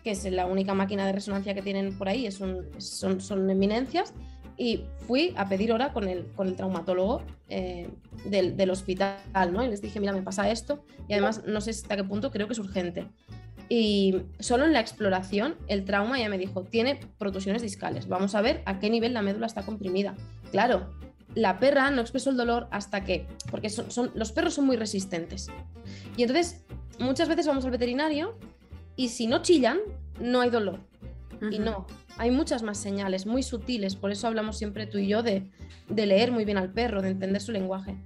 que 0.04 0.10
es 0.12 0.24
la 0.30 0.46
única 0.46 0.74
máquina 0.74 1.06
de 1.06 1.12
resonancia 1.12 1.54
que 1.54 1.62
tienen 1.62 1.96
por 1.96 2.08
ahí, 2.08 2.26
es 2.26 2.40
un- 2.40 2.66
son, 2.78 3.20
son 3.20 3.48
eminencias, 3.50 4.14
y 4.56 4.84
fui 5.06 5.34
a 5.36 5.48
pedir 5.48 5.72
hora 5.72 5.92
con 5.92 6.08
el, 6.08 6.26
con 6.36 6.46
el 6.48 6.54
traumatólogo 6.56 7.22
eh, 7.48 7.88
del, 8.24 8.56
del 8.56 8.70
hospital, 8.70 9.18
¿no? 9.52 9.64
Y 9.64 9.68
les 9.68 9.80
dije, 9.82 9.98
mira, 10.00 10.12
me 10.12 10.22
pasa 10.22 10.50
esto, 10.50 10.84
y 11.08 11.12
además 11.14 11.42
no 11.46 11.60
sé 11.60 11.70
hasta 11.70 11.96
qué 11.96 12.04
punto 12.04 12.30
creo 12.30 12.46
que 12.46 12.52
es 12.52 12.58
urgente. 12.58 13.06
Y 13.68 14.22
solo 14.38 14.64
en 14.66 14.72
la 14.72 14.80
exploración, 14.80 15.54
el 15.66 15.84
trauma 15.84 16.18
ya 16.18 16.28
me 16.28 16.36
dijo, 16.38 16.62
tiene 16.64 17.00
protusiones 17.18 17.62
discales, 17.62 18.06
vamos 18.08 18.34
a 18.34 18.42
ver 18.42 18.62
a 18.66 18.78
qué 18.78 18.90
nivel 18.90 19.14
la 19.14 19.22
médula 19.22 19.46
está 19.46 19.62
comprimida. 19.62 20.14
Claro, 20.50 20.90
la 21.34 21.58
perra 21.58 21.90
no 21.90 22.02
expresó 22.02 22.28
el 22.30 22.36
dolor 22.36 22.68
hasta 22.70 23.04
que, 23.04 23.26
porque 23.50 23.70
son, 23.70 23.90
son- 23.90 24.10
los 24.14 24.32
perros 24.32 24.54
son 24.54 24.66
muy 24.66 24.76
resistentes. 24.76 25.48
Y 26.16 26.22
entonces, 26.22 26.64
muchas 26.98 27.28
veces 27.28 27.46
vamos 27.46 27.64
al 27.64 27.70
veterinario 27.70 28.36
y 28.96 29.08
si 29.08 29.26
no 29.26 29.40
chillan, 29.40 29.78
no 30.20 30.42
hay 30.42 30.50
dolor. 30.50 30.80
Y 31.50 31.58
no, 31.58 31.86
hay 32.18 32.30
muchas 32.30 32.62
más 32.62 32.78
señales 32.78 33.26
muy 33.26 33.42
sutiles, 33.42 33.96
por 33.96 34.12
eso 34.12 34.26
hablamos 34.26 34.58
siempre 34.58 34.86
tú 34.86 34.98
y 34.98 35.08
yo 35.08 35.22
de, 35.22 35.48
leer 35.88 36.32
muy 36.32 36.44
bien 36.44 36.58
al 36.58 36.72
perro, 36.72 37.02
de 37.02 37.10
entender 37.10 37.40
su 37.40 37.52
lenguaje. 37.52 37.96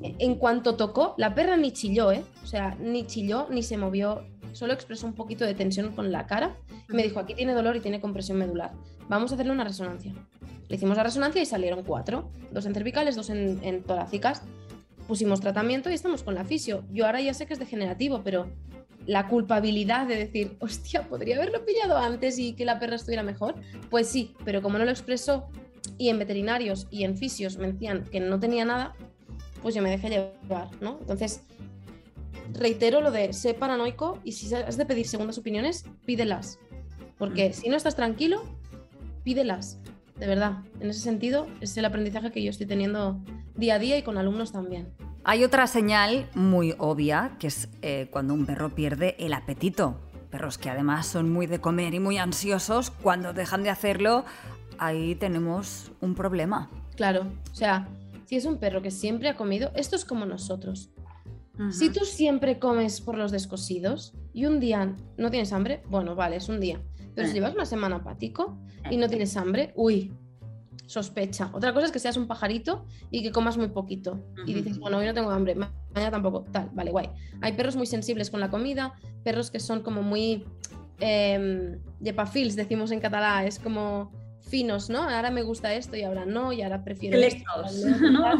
En 0.00 0.34
cuanto 0.34 0.76
tocó, 0.76 1.14
la 1.16 1.34
perra 1.34 1.56
ni 1.56 1.72
chilló, 1.72 2.12
¿eh? 2.12 2.22
O 2.42 2.46
sea, 2.46 2.76
ni 2.80 3.06
chilló 3.06 3.46
ni 3.50 3.62
se 3.62 3.78
movió, 3.78 4.26
solo 4.52 4.74
expresó 4.74 5.06
un 5.06 5.14
poquito 5.14 5.44
de 5.46 5.54
tensión 5.54 5.94
con 5.94 6.12
la 6.12 6.26
cara. 6.26 6.56
Y 6.90 6.94
me 6.94 7.02
dijo, 7.02 7.18
aquí 7.18 7.34
tiene 7.34 7.54
dolor 7.54 7.76
y 7.76 7.80
tiene 7.80 8.00
compresión 8.00 8.36
medular. 8.36 8.72
Vamos 9.08 9.30
a 9.30 9.34
hacerle 9.34 9.52
una 9.52 9.64
resonancia. 9.64 10.12
Le 10.68 10.76
hicimos 10.76 10.96
la 10.96 11.02
resonancia 11.02 11.40
y 11.40 11.46
salieron 11.46 11.82
cuatro, 11.82 12.30
dos 12.52 12.66
en 12.66 12.74
cervicales, 12.74 13.16
dos 13.16 13.30
en, 13.30 13.60
en 13.62 13.82
torácicas. 13.82 14.42
Pusimos 15.08 15.40
tratamiento 15.40 15.88
y 15.88 15.94
estamos 15.94 16.22
con 16.22 16.34
la 16.34 16.44
fisio. 16.44 16.84
Yo 16.92 17.06
ahora 17.06 17.20
ya 17.22 17.32
sé 17.32 17.46
que 17.46 17.54
es 17.54 17.58
degenerativo, 17.58 18.22
pero 18.22 18.48
la 19.06 19.28
culpabilidad 19.28 20.06
de 20.06 20.16
decir, 20.16 20.56
hostia, 20.60 21.08
podría 21.08 21.36
haberlo 21.36 21.64
pillado 21.64 21.96
antes 21.96 22.38
y 22.38 22.54
que 22.54 22.64
la 22.64 22.78
perra 22.78 22.96
estuviera 22.96 23.22
mejor, 23.22 23.54
pues 23.90 24.08
sí, 24.08 24.34
pero 24.44 24.62
como 24.62 24.78
no 24.78 24.84
lo 24.84 24.90
expresó 24.90 25.48
y 25.98 26.08
en 26.08 26.18
veterinarios 26.18 26.88
y 26.90 27.04
en 27.04 27.16
fisios 27.16 27.56
me 27.56 27.72
decían 27.72 28.04
que 28.04 28.20
no 28.20 28.40
tenía 28.40 28.64
nada, 28.64 28.94
pues 29.62 29.74
yo 29.74 29.82
me 29.82 29.90
dejé 29.90 30.10
llevar, 30.10 30.70
¿no? 30.80 30.98
Entonces, 31.00 31.42
reitero 32.52 33.00
lo 33.00 33.10
de 33.10 33.32
sé 33.32 33.54
paranoico 33.54 34.18
y 34.24 34.32
si 34.32 34.52
has 34.54 34.76
de 34.76 34.86
pedir 34.86 35.06
segundas 35.06 35.38
opiniones, 35.38 35.84
pídelas. 36.04 36.58
Porque 37.18 37.52
si 37.52 37.68
no 37.68 37.76
estás 37.76 37.96
tranquilo, 37.96 38.42
pídelas. 39.24 39.78
de 40.18 40.26
verdad. 40.26 40.58
En 40.80 40.88
ese 40.88 41.00
sentido, 41.00 41.46
es 41.60 41.76
el 41.76 41.84
aprendizaje 41.84 42.32
que 42.32 42.42
yo 42.42 42.50
estoy 42.50 42.66
teniendo 42.66 43.20
día 43.54 43.74
a 43.74 43.78
día 43.78 43.98
y 43.98 44.02
con 44.02 44.16
alumnos 44.16 44.52
también. 44.52 44.88
Hay 45.28 45.42
otra 45.42 45.66
señal 45.66 46.28
muy 46.34 46.76
obvia, 46.78 47.32
que 47.40 47.48
es 47.48 47.68
eh, 47.82 48.06
cuando 48.12 48.32
un 48.32 48.46
perro 48.46 48.76
pierde 48.76 49.16
el 49.18 49.32
apetito. 49.32 49.96
Perros 50.30 50.56
que 50.56 50.70
además 50.70 51.08
son 51.08 51.32
muy 51.32 51.46
de 51.48 51.60
comer 51.60 51.94
y 51.94 51.98
muy 51.98 52.16
ansiosos, 52.16 52.92
cuando 52.92 53.32
dejan 53.32 53.64
de 53.64 53.70
hacerlo, 53.70 54.24
ahí 54.78 55.16
tenemos 55.16 55.90
un 56.00 56.14
problema. 56.14 56.70
Claro, 56.94 57.26
o 57.50 57.54
sea, 57.56 57.88
si 58.26 58.36
es 58.36 58.44
un 58.44 58.58
perro 58.58 58.82
que 58.82 58.92
siempre 58.92 59.28
ha 59.28 59.34
comido, 59.36 59.72
esto 59.74 59.96
es 59.96 60.04
como 60.04 60.26
nosotros. 60.26 60.90
Si 61.70 61.90
tú 61.90 62.04
siempre 62.04 62.60
comes 62.60 63.00
por 63.00 63.18
los 63.18 63.32
descosidos 63.32 64.12
y 64.32 64.44
un 64.44 64.60
día 64.60 64.94
no 65.16 65.30
tienes 65.32 65.52
hambre, 65.52 65.82
bueno, 65.88 66.14
vale, 66.14 66.36
es 66.36 66.48
un 66.48 66.60
día. 66.60 66.80
Pero 67.16 67.26
si 67.26 67.32
Eh. 67.32 67.34
llevas 67.40 67.54
una 67.54 67.64
semana 67.64 67.96
apático 67.96 68.58
y 68.92 68.96
no 68.96 69.08
tienes 69.08 69.36
hambre, 69.38 69.72
uy, 69.74 70.12
sospecha. 70.86 71.50
Otra 71.52 71.72
cosa 71.72 71.86
es 71.86 71.92
que 71.92 71.98
seas 71.98 72.16
un 72.16 72.26
pajarito 72.26 72.84
y 73.10 73.22
que 73.22 73.32
comas 73.32 73.56
muy 73.56 73.68
poquito. 73.68 74.20
Y 74.44 74.54
dices, 74.54 74.78
bueno, 74.78 74.98
hoy 74.98 75.06
no 75.06 75.14
tengo 75.14 75.30
hambre, 75.30 75.54
ma- 75.54 75.72
mañana 75.94 76.10
tampoco, 76.12 76.44
tal, 76.52 76.70
vale, 76.72 76.90
guay. 76.90 77.08
Hay 77.40 77.52
perros 77.54 77.74
muy 77.76 77.86
sensibles 77.86 78.30
con 78.30 78.40
la 78.40 78.50
comida, 78.50 78.94
perros 79.24 79.50
que 79.50 79.58
son 79.60 79.80
como 79.82 80.02
muy 80.02 80.44
eh, 81.00 81.78
yepafils, 82.00 82.56
decimos 82.56 82.90
en 82.90 83.00
catalán, 83.00 83.46
es 83.46 83.58
como 83.58 84.12
finos, 84.48 84.88
¿no? 84.90 85.02
Ahora 85.02 85.30
me 85.30 85.42
gusta 85.42 85.74
esto 85.74 85.96
y 85.96 86.02
ahora 86.02 86.24
no, 86.24 86.52
y 86.52 86.62
ahora 86.62 86.84
prefiero 86.84 87.16
esto, 87.36 87.44
no. 88.12 88.30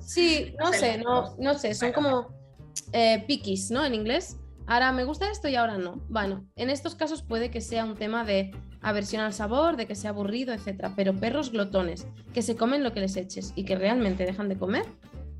Sí, 0.00 0.54
no 0.58 0.72
sé, 0.72 0.98
no, 0.98 1.36
no 1.38 1.54
sé, 1.58 1.74
son 1.74 1.92
como 1.92 2.28
eh, 2.92 3.22
piquis, 3.26 3.70
¿no? 3.70 3.84
En 3.84 3.94
inglés. 3.94 4.36
Ahora 4.66 4.92
me 4.92 5.04
gusta 5.04 5.30
esto 5.30 5.48
y 5.48 5.56
ahora 5.56 5.76
no. 5.78 6.00
Bueno, 6.08 6.46
en 6.56 6.70
estos 6.70 6.94
casos 6.94 7.22
puede 7.22 7.50
que 7.50 7.60
sea 7.60 7.84
un 7.84 7.94
tema 7.94 8.24
de 8.24 8.50
aversión 8.80 9.22
al 9.22 9.32
sabor, 9.32 9.76
de 9.76 9.86
que 9.86 9.94
sea 9.94 10.10
aburrido, 10.10 10.54
etcétera. 10.54 10.92
Pero 10.96 11.14
perros 11.14 11.52
glotones 11.52 12.06
que 12.32 12.42
se 12.42 12.56
comen 12.56 12.82
lo 12.82 12.92
que 12.92 13.00
les 13.00 13.16
eches 13.16 13.52
y 13.56 13.64
que 13.64 13.76
realmente 13.76 14.24
dejan 14.24 14.48
de 14.48 14.56
comer, 14.56 14.84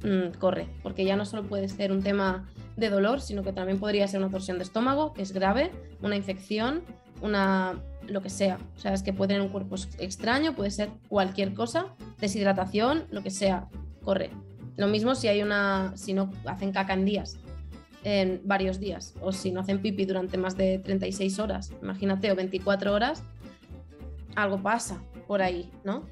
mm, 0.02 0.38
corre, 0.38 0.68
porque 0.82 1.04
ya 1.04 1.16
no 1.16 1.24
solo 1.24 1.44
puede 1.44 1.68
ser 1.68 1.90
un 1.90 2.02
tema 2.02 2.48
de 2.76 2.90
dolor, 2.90 3.20
sino 3.20 3.42
que 3.42 3.52
también 3.52 3.78
podría 3.78 4.06
ser 4.08 4.20
una 4.20 4.30
torsión 4.30 4.58
de 4.58 4.64
estómago, 4.64 5.14
que 5.14 5.22
es 5.22 5.32
grave, 5.32 5.70
una 6.02 6.16
infección, 6.16 6.82
una 7.22 7.80
lo 8.06 8.20
que 8.20 8.28
sea. 8.28 8.58
O 8.76 8.80
sea, 8.80 8.92
es 8.92 9.02
que 9.02 9.14
puede 9.14 9.28
tener 9.28 9.42
un 9.42 9.48
cuerpo 9.48 9.76
ex- 9.76 9.88
extraño, 9.98 10.54
puede 10.54 10.70
ser 10.70 10.90
cualquier 11.08 11.54
cosa, 11.54 11.94
deshidratación, 12.20 13.04
lo 13.10 13.22
que 13.22 13.30
sea, 13.30 13.68
corre. 14.02 14.30
Lo 14.76 14.88
mismo 14.88 15.14
si 15.14 15.28
hay 15.28 15.40
una, 15.42 15.92
si 15.96 16.12
no 16.12 16.30
hacen 16.44 16.72
caca 16.72 16.92
en 16.92 17.04
días, 17.06 17.38
en 18.04 18.40
varios 18.44 18.78
días, 18.78 19.14
o 19.20 19.32
si 19.32 19.50
no 19.50 19.60
hacen 19.60 19.80
pipi 19.80 20.04
durante 20.04 20.36
más 20.38 20.56
de 20.56 20.78
36 20.78 21.38
horas, 21.38 21.72
imagínate, 21.82 22.30
o 22.30 22.36
24 22.36 22.92
horas, 22.92 23.24
algo 24.36 24.62
pasa 24.62 25.02
por 25.26 25.42
ahí, 25.42 25.70
¿no? 25.84 26.04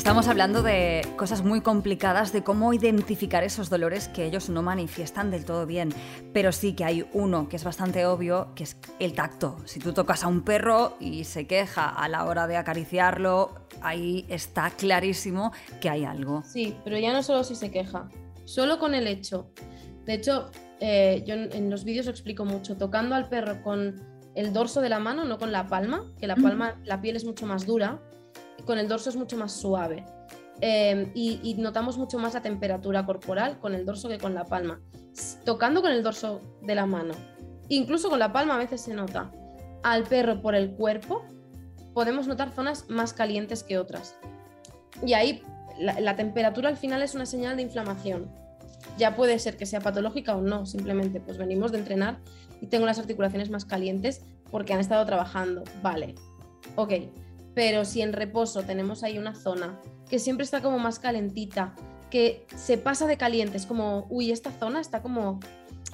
Estamos 0.00 0.28
hablando 0.28 0.62
de 0.62 1.06
cosas 1.18 1.44
muy 1.44 1.60
complicadas, 1.60 2.32
de 2.32 2.42
cómo 2.42 2.72
identificar 2.72 3.44
esos 3.44 3.68
dolores 3.68 4.08
que 4.08 4.24
ellos 4.24 4.48
no 4.48 4.62
manifiestan 4.62 5.30
del 5.30 5.44
todo 5.44 5.66
bien. 5.66 5.90
Pero 6.32 6.52
sí 6.52 6.72
que 6.72 6.86
hay 6.86 7.06
uno 7.12 7.50
que 7.50 7.56
es 7.56 7.64
bastante 7.64 8.06
obvio, 8.06 8.48
que 8.54 8.62
es 8.64 8.78
el 8.98 9.12
tacto. 9.12 9.58
Si 9.66 9.78
tú 9.78 9.92
tocas 9.92 10.24
a 10.24 10.28
un 10.28 10.40
perro 10.40 10.96
y 11.00 11.24
se 11.24 11.46
queja 11.46 11.86
a 11.86 12.08
la 12.08 12.24
hora 12.24 12.46
de 12.46 12.56
acariciarlo, 12.56 13.54
ahí 13.82 14.24
está 14.30 14.70
clarísimo 14.70 15.52
que 15.82 15.90
hay 15.90 16.06
algo. 16.06 16.42
Sí, 16.44 16.74
pero 16.82 16.98
ya 16.98 17.12
no 17.12 17.22
solo 17.22 17.44
si 17.44 17.54
se 17.54 17.70
queja, 17.70 18.08
solo 18.46 18.78
con 18.78 18.94
el 18.94 19.06
hecho. 19.06 19.50
De 20.06 20.14
hecho, 20.14 20.50
eh, 20.80 21.22
yo 21.26 21.34
en, 21.34 21.68
los 21.68 21.84
vídeos 21.84 22.06
explico 22.06 22.46
mucho, 22.46 22.78
tocando 22.78 23.14
al 23.14 23.28
perro 23.28 23.62
con 23.62 24.00
el 24.34 24.54
dorso 24.54 24.80
de 24.80 24.88
la 24.88 24.98
mano, 24.98 25.26
no 25.26 25.36
con 25.36 25.52
la 25.52 25.66
palma, 25.66 26.10
que 26.18 26.26
la 26.26 26.36
palma, 26.36 26.80
la 26.84 27.02
piel 27.02 27.16
es 27.16 27.26
mucho 27.26 27.44
más 27.44 27.66
dura, 27.66 28.00
con 28.70 28.78
el 28.78 28.86
dorso 28.86 29.10
es 29.10 29.16
mucho 29.16 29.36
más 29.36 29.50
suave. 29.50 30.06
Eh, 30.60 31.10
y, 31.12 31.56
notamos 31.58 31.98
mucho 31.98 32.20
más 32.20 32.34
la 32.34 32.40
temperatura 32.40 33.04
corporal 33.04 33.58
con 33.58 33.74
el 33.74 33.84
dorso 33.84 34.08
que 34.08 34.18
con 34.18 34.32
la 34.32 34.44
palma. 34.44 34.80
Tocando 35.44 35.82
con 35.82 35.90
el 35.90 36.04
dorso 36.04 36.40
de 36.62 36.76
la 36.76 36.86
mano, 36.86 37.14
incluso 37.68 38.08
con 38.08 38.20
la 38.20 38.32
palma 38.32 38.54
a 38.54 38.58
veces 38.58 38.82
se 38.82 38.94
nota. 38.94 39.32
Al 39.82 40.04
perro 40.04 40.40
por 40.40 40.54
el 40.54 40.70
cuerpo, 40.70 41.24
podemos 41.94 42.28
notar 42.28 42.52
zonas 42.52 42.88
más 42.88 43.12
calientes 43.12 43.64
que 43.64 43.76
otras. 43.76 44.14
Y 45.04 45.14
ahí 45.14 45.42
la 45.80 46.14
temperatura 46.14 46.68
al 46.68 46.76
final 46.76 47.02
es 47.02 47.16
una 47.16 47.26
señal 47.26 47.56
de 47.56 47.62
inflamación. 47.62 48.30
Ya 48.98 49.16
puede 49.16 49.40
ser 49.40 49.56
que 49.56 49.66
sea 49.66 49.80
patológica 49.80 50.36
o 50.36 50.42
no, 50.42 50.64
simplemente 50.64 51.18
pues 51.18 51.38
venimos 51.38 51.72
de 51.72 51.78
entrenar 51.78 52.20
y 52.60 52.68
tengo 52.68 52.86
las 52.86 53.00
articulaciones 53.00 53.50
más 53.50 53.64
calientes 53.64 54.22
porque 54.48 54.74
han 54.74 54.78
estado 54.78 55.04
trabajando. 55.06 55.64
Vale, 55.82 56.14
ok. 56.76 56.92
Pero 57.54 57.84
si 57.84 58.02
en 58.02 58.12
reposo 58.12 58.62
tenemos 58.62 59.02
ahí 59.02 59.18
una 59.18 59.34
zona 59.34 59.80
que 60.08 60.18
siempre 60.18 60.44
está 60.44 60.60
como 60.60 60.78
más 60.78 60.98
calentita, 60.98 61.74
que 62.10 62.46
se 62.56 62.76
pasa 62.78 63.06
de 63.06 63.16
caliente, 63.16 63.56
es 63.56 63.66
como, 63.66 64.06
uy, 64.10 64.32
esta 64.32 64.50
zona 64.50 64.80
está 64.80 65.02
como, 65.02 65.40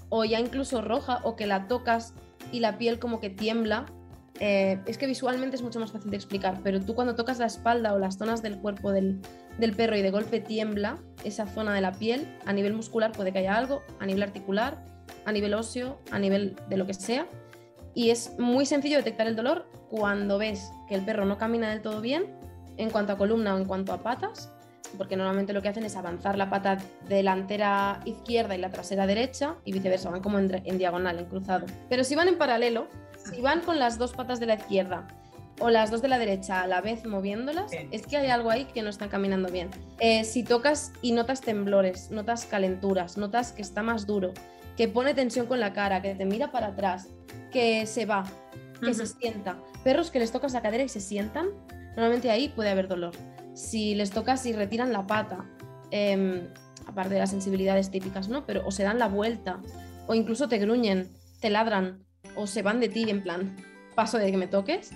o 0.08 0.24
ya 0.24 0.40
incluso 0.40 0.80
roja, 0.80 1.20
o 1.24 1.36
que 1.36 1.46
la 1.46 1.68
tocas 1.68 2.14
y 2.52 2.60
la 2.60 2.78
piel 2.78 2.98
como 2.98 3.20
que 3.20 3.30
tiembla, 3.30 3.86
eh, 4.40 4.80
es 4.86 4.98
que 4.98 5.06
visualmente 5.06 5.56
es 5.56 5.62
mucho 5.62 5.80
más 5.80 5.92
fácil 5.92 6.10
de 6.10 6.16
explicar, 6.16 6.60
pero 6.62 6.80
tú 6.80 6.94
cuando 6.94 7.14
tocas 7.14 7.38
la 7.38 7.46
espalda 7.46 7.94
o 7.94 7.98
las 7.98 8.18
zonas 8.18 8.42
del 8.42 8.58
cuerpo 8.58 8.92
del, 8.92 9.20
del 9.58 9.74
perro 9.74 9.96
y 9.96 10.02
de 10.02 10.10
golpe 10.10 10.40
tiembla 10.40 10.98
esa 11.24 11.46
zona 11.46 11.74
de 11.74 11.80
la 11.80 11.92
piel, 11.92 12.26
a 12.44 12.52
nivel 12.52 12.74
muscular 12.74 13.12
puede 13.12 13.32
que 13.32 13.38
haya 13.38 13.56
algo, 13.56 13.82
a 13.98 14.06
nivel 14.06 14.22
articular, 14.22 14.84
a 15.24 15.32
nivel 15.32 15.54
óseo, 15.54 15.98
a 16.10 16.18
nivel 16.18 16.56
de 16.68 16.76
lo 16.76 16.86
que 16.86 16.94
sea. 16.94 17.26
Y 17.94 18.10
es 18.10 18.38
muy 18.38 18.66
sencillo 18.66 18.98
detectar 18.98 19.26
el 19.26 19.36
dolor 19.36 19.70
cuando 19.88 20.36
ves 20.36 20.70
que 20.88 20.94
el 20.94 21.02
perro 21.04 21.24
no 21.24 21.38
camina 21.38 21.70
del 21.70 21.82
todo 21.82 22.00
bien 22.00 22.24
en 22.76 22.90
cuanto 22.90 23.12
a 23.12 23.18
columna 23.18 23.54
o 23.54 23.58
en 23.58 23.64
cuanto 23.64 23.92
a 23.92 24.02
patas, 24.02 24.52
porque 24.96 25.16
normalmente 25.16 25.52
lo 25.52 25.62
que 25.62 25.68
hacen 25.68 25.84
es 25.84 25.96
avanzar 25.96 26.36
la 26.36 26.50
pata 26.50 26.78
delantera 27.08 28.00
izquierda 28.04 28.54
y 28.54 28.58
la 28.58 28.70
trasera 28.70 29.06
derecha 29.06 29.56
y 29.64 29.72
viceversa, 29.72 30.10
van 30.10 30.22
como 30.22 30.38
en, 30.38 30.78
diagonal, 30.78 31.18
en 31.18 31.26
cruzado. 31.26 31.66
Pero 31.88 32.04
si 32.04 32.14
van 32.14 32.28
en 32.28 32.38
paralelo, 32.38 32.88
si 33.30 33.40
van 33.40 33.60
con 33.60 33.78
las 33.78 33.98
dos 33.98 34.12
patas 34.12 34.40
de 34.40 34.46
la 34.46 34.54
izquierda 34.54 35.06
o 35.58 35.70
las 35.70 35.90
dos 35.90 36.02
de 36.02 36.08
la 36.08 36.18
derecha 36.18 36.62
a 36.62 36.66
la 36.66 36.80
vez 36.82 37.06
moviéndolas, 37.06 37.72
es 37.90 38.06
que 38.06 38.18
hay 38.18 38.28
algo 38.28 38.50
ahí 38.50 38.66
que 38.66 38.82
no 38.82 38.90
está 38.90 39.08
caminando 39.08 39.48
bien. 39.48 39.70
Eh, 40.00 40.24
si 40.24 40.44
tocas 40.44 40.92
y 41.00 41.12
notas 41.12 41.40
temblores, 41.40 42.10
notas 42.10 42.44
calenturas, 42.44 43.16
notas 43.16 43.52
que 43.52 43.62
está 43.62 43.82
más 43.82 44.06
duro, 44.06 44.32
que 44.76 44.88
pone 44.88 45.14
tensión 45.14 45.46
con 45.46 45.58
la 45.58 45.72
cara, 45.72 46.02
que 46.02 46.14
te 46.14 46.26
mira 46.26 46.52
para 46.52 46.68
atrás, 46.68 47.08
que 47.50 47.86
se 47.86 48.04
va, 48.04 48.24
que 48.80 48.94
se 48.94 49.06
sienta. 49.06 49.58
Perros 49.84 50.10
que 50.10 50.18
les 50.18 50.32
tocas 50.32 50.52
la 50.52 50.62
cadera 50.62 50.84
y 50.84 50.88
se 50.88 51.00
sientan, 51.00 51.48
normalmente 51.96 52.30
ahí 52.30 52.48
puede 52.48 52.70
haber 52.70 52.88
dolor. 52.88 53.14
Si 53.54 53.94
les 53.94 54.10
tocas 54.10 54.44
y 54.46 54.52
retiran 54.52 54.92
la 54.92 55.06
pata, 55.06 55.46
em, 55.90 56.48
aparte 56.86 57.14
de 57.14 57.20
las 57.20 57.30
sensibilidades 57.30 57.90
típicas, 57.90 58.28
¿no? 58.28 58.46
Pero 58.46 58.66
o 58.66 58.70
se 58.70 58.82
dan 58.82 58.98
la 58.98 59.08
vuelta, 59.08 59.60
o 60.06 60.14
incluso 60.14 60.48
te 60.48 60.58
gruñen, 60.58 61.08
te 61.40 61.50
ladran, 61.50 62.04
o 62.34 62.46
se 62.46 62.62
van 62.62 62.80
de 62.80 62.88
ti 62.88 63.08
en 63.08 63.22
plan, 63.22 63.56
paso 63.94 64.18
de 64.18 64.30
que 64.30 64.36
me 64.36 64.46
toques, 64.46 64.92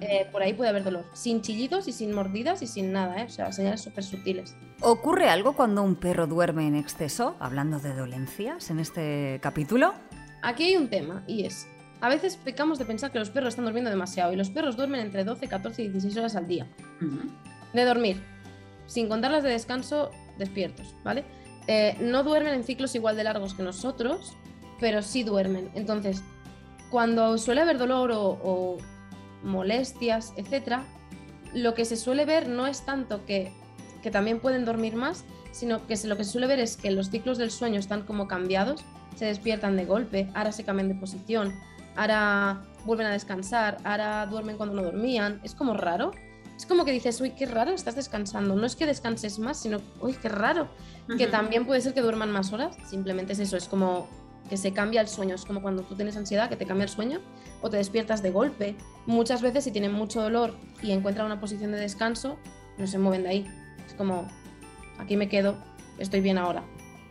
eh, 0.00 0.28
por 0.32 0.42
ahí 0.42 0.52
puede 0.52 0.70
haber 0.70 0.84
dolor. 0.84 1.04
Sin 1.12 1.42
chillidos 1.42 1.88
y 1.88 1.92
sin 1.92 2.12
mordidas 2.12 2.62
y 2.62 2.66
sin 2.66 2.92
nada, 2.92 3.22
¿eh? 3.22 3.24
O 3.24 3.30
sea, 3.30 3.52
señales 3.52 3.80
súper 3.80 4.04
sutiles. 4.04 4.56
¿Ocurre 4.80 5.28
algo 5.28 5.54
cuando 5.54 5.82
un 5.82 5.94
perro 5.94 6.26
duerme 6.26 6.66
en 6.66 6.74
exceso? 6.74 7.36
Hablando 7.38 7.78
de 7.78 7.94
dolencias 7.94 8.70
en 8.70 8.80
este 8.80 9.38
capítulo. 9.42 9.94
Aquí 10.42 10.64
hay 10.64 10.76
un 10.76 10.88
tema 10.88 11.22
y 11.26 11.44
es, 11.44 11.68
a 12.00 12.08
veces 12.08 12.36
pecamos 12.36 12.78
de 12.78 12.84
pensar 12.84 13.10
que 13.12 13.18
los 13.18 13.30
perros 13.30 13.50
están 13.50 13.64
durmiendo 13.64 13.90
demasiado 13.90 14.32
y 14.32 14.36
los 14.36 14.50
perros 14.50 14.76
duermen 14.76 15.00
entre 15.00 15.24
12, 15.24 15.48
14 15.48 15.82
y 15.82 15.88
16 15.88 16.16
horas 16.16 16.36
al 16.36 16.46
día. 16.48 16.66
De 17.72 17.84
dormir, 17.84 18.22
sin 18.86 19.08
contar 19.08 19.30
las 19.30 19.42
de 19.42 19.50
descanso 19.50 20.10
despiertos, 20.38 20.94
¿vale? 21.04 21.24
Eh, 21.66 21.96
no 22.00 22.24
duermen 22.24 22.54
en 22.54 22.64
ciclos 22.64 22.94
igual 22.94 23.16
de 23.16 23.24
largos 23.24 23.54
que 23.54 23.62
nosotros, 23.62 24.34
pero 24.80 25.02
sí 25.02 25.22
duermen. 25.22 25.70
Entonces, 25.74 26.22
cuando 26.90 27.36
suele 27.38 27.60
haber 27.60 27.78
dolor 27.78 28.10
o, 28.12 28.38
o 28.42 28.78
molestias, 29.42 30.32
etc., 30.36 30.78
lo 31.54 31.74
que 31.74 31.84
se 31.84 31.96
suele 31.96 32.24
ver 32.24 32.48
no 32.48 32.66
es 32.66 32.84
tanto 32.84 33.24
que, 33.26 33.52
que 34.02 34.10
también 34.10 34.40
pueden 34.40 34.64
dormir 34.64 34.94
más, 34.96 35.24
sino 35.52 35.86
que 35.86 35.96
se- 35.96 36.08
lo 36.08 36.16
que 36.16 36.24
se 36.24 36.30
suele 36.32 36.46
ver 36.46 36.60
es 36.60 36.76
que 36.76 36.90
los 36.90 37.10
ciclos 37.10 37.38
del 37.38 37.50
sueño 37.50 37.78
están 37.78 38.02
como 38.02 38.28
cambiados, 38.28 38.84
se 39.16 39.24
despiertan 39.26 39.76
de 39.76 39.84
golpe, 39.84 40.30
ahora 40.34 40.52
se 40.52 40.64
cambian 40.64 40.88
de 40.88 40.94
posición, 40.94 41.52
ahora 41.96 42.62
vuelven 42.84 43.06
a 43.06 43.10
descansar, 43.10 43.78
ahora 43.84 44.26
duermen 44.26 44.56
cuando 44.56 44.74
no 44.74 44.82
dormían, 44.82 45.40
es 45.44 45.54
como 45.54 45.74
raro. 45.74 46.12
Es 46.56 46.66
como 46.66 46.84
que 46.84 46.92
dices, 46.92 47.18
uy, 47.22 47.30
qué 47.30 47.46
raro, 47.46 47.72
estás 47.72 47.96
descansando. 47.96 48.54
No 48.54 48.66
es 48.66 48.76
que 48.76 48.84
descanses 48.84 49.38
más, 49.38 49.58
sino, 49.58 49.78
uy, 50.00 50.12
qué 50.12 50.28
raro. 50.28 50.68
Que 51.16 51.26
también 51.26 51.64
puede 51.64 51.80
ser 51.80 51.94
que 51.94 52.02
duerman 52.02 52.30
más 52.30 52.52
horas. 52.52 52.76
Simplemente 52.86 53.32
es 53.32 53.38
eso, 53.38 53.56
es 53.56 53.66
como 53.66 54.08
que 54.50 54.58
se 54.58 54.72
cambia 54.72 55.00
el 55.00 55.08
sueño. 55.08 55.34
Es 55.34 55.46
como 55.46 55.62
cuando 55.62 55.84
tú 55.84 55.94
tienes 55.94 56.18
ansiedad, 56.18 56.50
que 56.50 56.56
te 56.56 56.66
cambia 56.66 56.84
el 56.84 56.90
sueño 56.90 57.20
o 57.62 57.70
te 57.70 57.78
despiertas 57.78 58.22
de 58.22 58.30
golpe. 58.30 58.76
Muchas 59.06 59.40
veces, 59.40 59.64
si 59.64 59.70
tienen 59.70 59.92
mucho 59.92 60.20
dolor 60.20 60.54
y 60.82 60.92
encuentran 60.92 61.24
una 61.24 61.40
posición 61.40 61.72
de 61.72 61.80
descanso, 61.80 62.38
no 62.76 62.86
se 62.86 62.98
mueven 62.98 63.22
de 63.22 63.28
ahí. 63.30 63.46
Es 63.86 63.94
como, 63.94 64.28
aquí 64.98 65.16
me 65.16 65.30
quedo, 65.30 65.56
estoy 65.98 66.20
bien 66.20 66.36
ahora. 66.36 66.62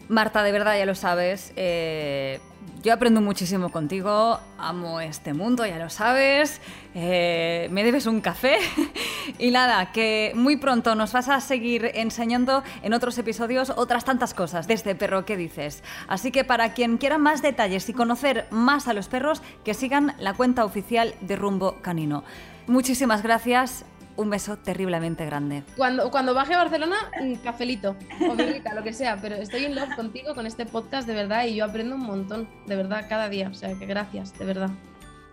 Marta, 0.09 0.43
de 0.43 0.51
verdad 0.51 0.77
ya 0.77 0.85
lo 0.85 0.95
sabes, 0.95 1.53
eh, 1.55 2.39
Yo 2.81 2.93
aprendo 2.93 3.19
muchísimo 3.19 3.69
contigo, 3.69 4.39
amo 4.57 5.01
este 5.01 5.33
mundo, 5.33 5.65
ya 5.65 5.77
lo 5.77 5.89
sabes, 5.89 6.61
eh, 6.95 7.67
me 7.71 7.83
debes 7.83 8.05
un 8.05 8.21
café 8.21 8.57
y 9.37 9.51
nada, 9.51 9.91
que 9.91 10.31
muy 10.33 10.55
pronto 10.55 10.95
nos 10.95 11.11
vas 11.11 11.27
a 11.27 11.41
seguir 11.41 11.91
enseñando 11.95 12.63
en 12.81 12.93
otros 12.93 13.17
episodios 13.17 13.73
otras 13.75 14.05
tantas 14.05 14.33
cosas 14.33 14.65
de 14.65 14.75
este 14.75 14.95
perro 14.95 15.25
que 15.25 15.35
dices. 15.35 15.83
Así 16.07 16.31
que 16.31 16.45
para 16.45 16.73
quien 16.73 16.97
quiera 16.97 17.17
más 17.17 17.41
detalles 17.41 17.89
y 17.89 17.93
conocer 17.93 18.47
más 18.49 18.87
a 18.87 18.93
los 18.93 19.09
perros, 19.09 19.41
que 19.65 19.73
sigan 19.73 20.15
la 20.17 20.33
cuenta 20.33 20.63
oficial 20.63 21.15
de 21.19 21.35
Rumbo 21.35 21.81
Canino. 21.81 22.23
Muchísimas 22.65 23.23
gracias, 23.23 23.83
un 24.19 24.29
beso 24.29 24.57
terriblemente 24.57 25.25
grande. 25.25 25.63
Cuando, 25.77 26.11
cuando 26.11 26.33
baje 26.33 26.53
a 26.53 26.57
Barcelona, 26.57 26.97
un 27.21 27.35
cafelito 27.37 27.95
o 28.29 28.35
birrita, 28.35 28.73
lo 28.73 28.83
que 28.83 28.93
sea, 28.93 29.17
pero 29.21 29.35
estoy 29.35 29.65
en 29.65 29.75
love 29.75 29.95
contigo 29.95 30.35
con 30.35 30.45
este 30.45 30.65
podcast 30.65 31.07
de 31.07 31.13
verdad 31.13 31.45
y 31.45 31.55
yo 31.55 31.65
aprendo 31.65 31.95
un 31.95 32.03
montón, 32.03 32.47
de 32.67 32.75
verdad, 32.75 33.05
cada 33.07 33.29
día. 33.29 33.49
O 33.49 33.53
sea 33.53 33.73
que 33.79 33.85
gracias, 33.85 34.37
de 34.37 34.45
verdad. 34.45 34.69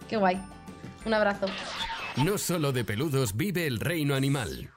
Qué 0.08 0.16
guay. 0.16 0.40
Un 1.04 1.14
abrazo. 1.14 1.46
No 2.16 2.38
solo 2.38 2.72
de 2.72 2.84
peludos 2.84 3.36
vive 3.36 3.66
el 3.66 3.80
reino 3.80 4.14
animal. 4.14 4.70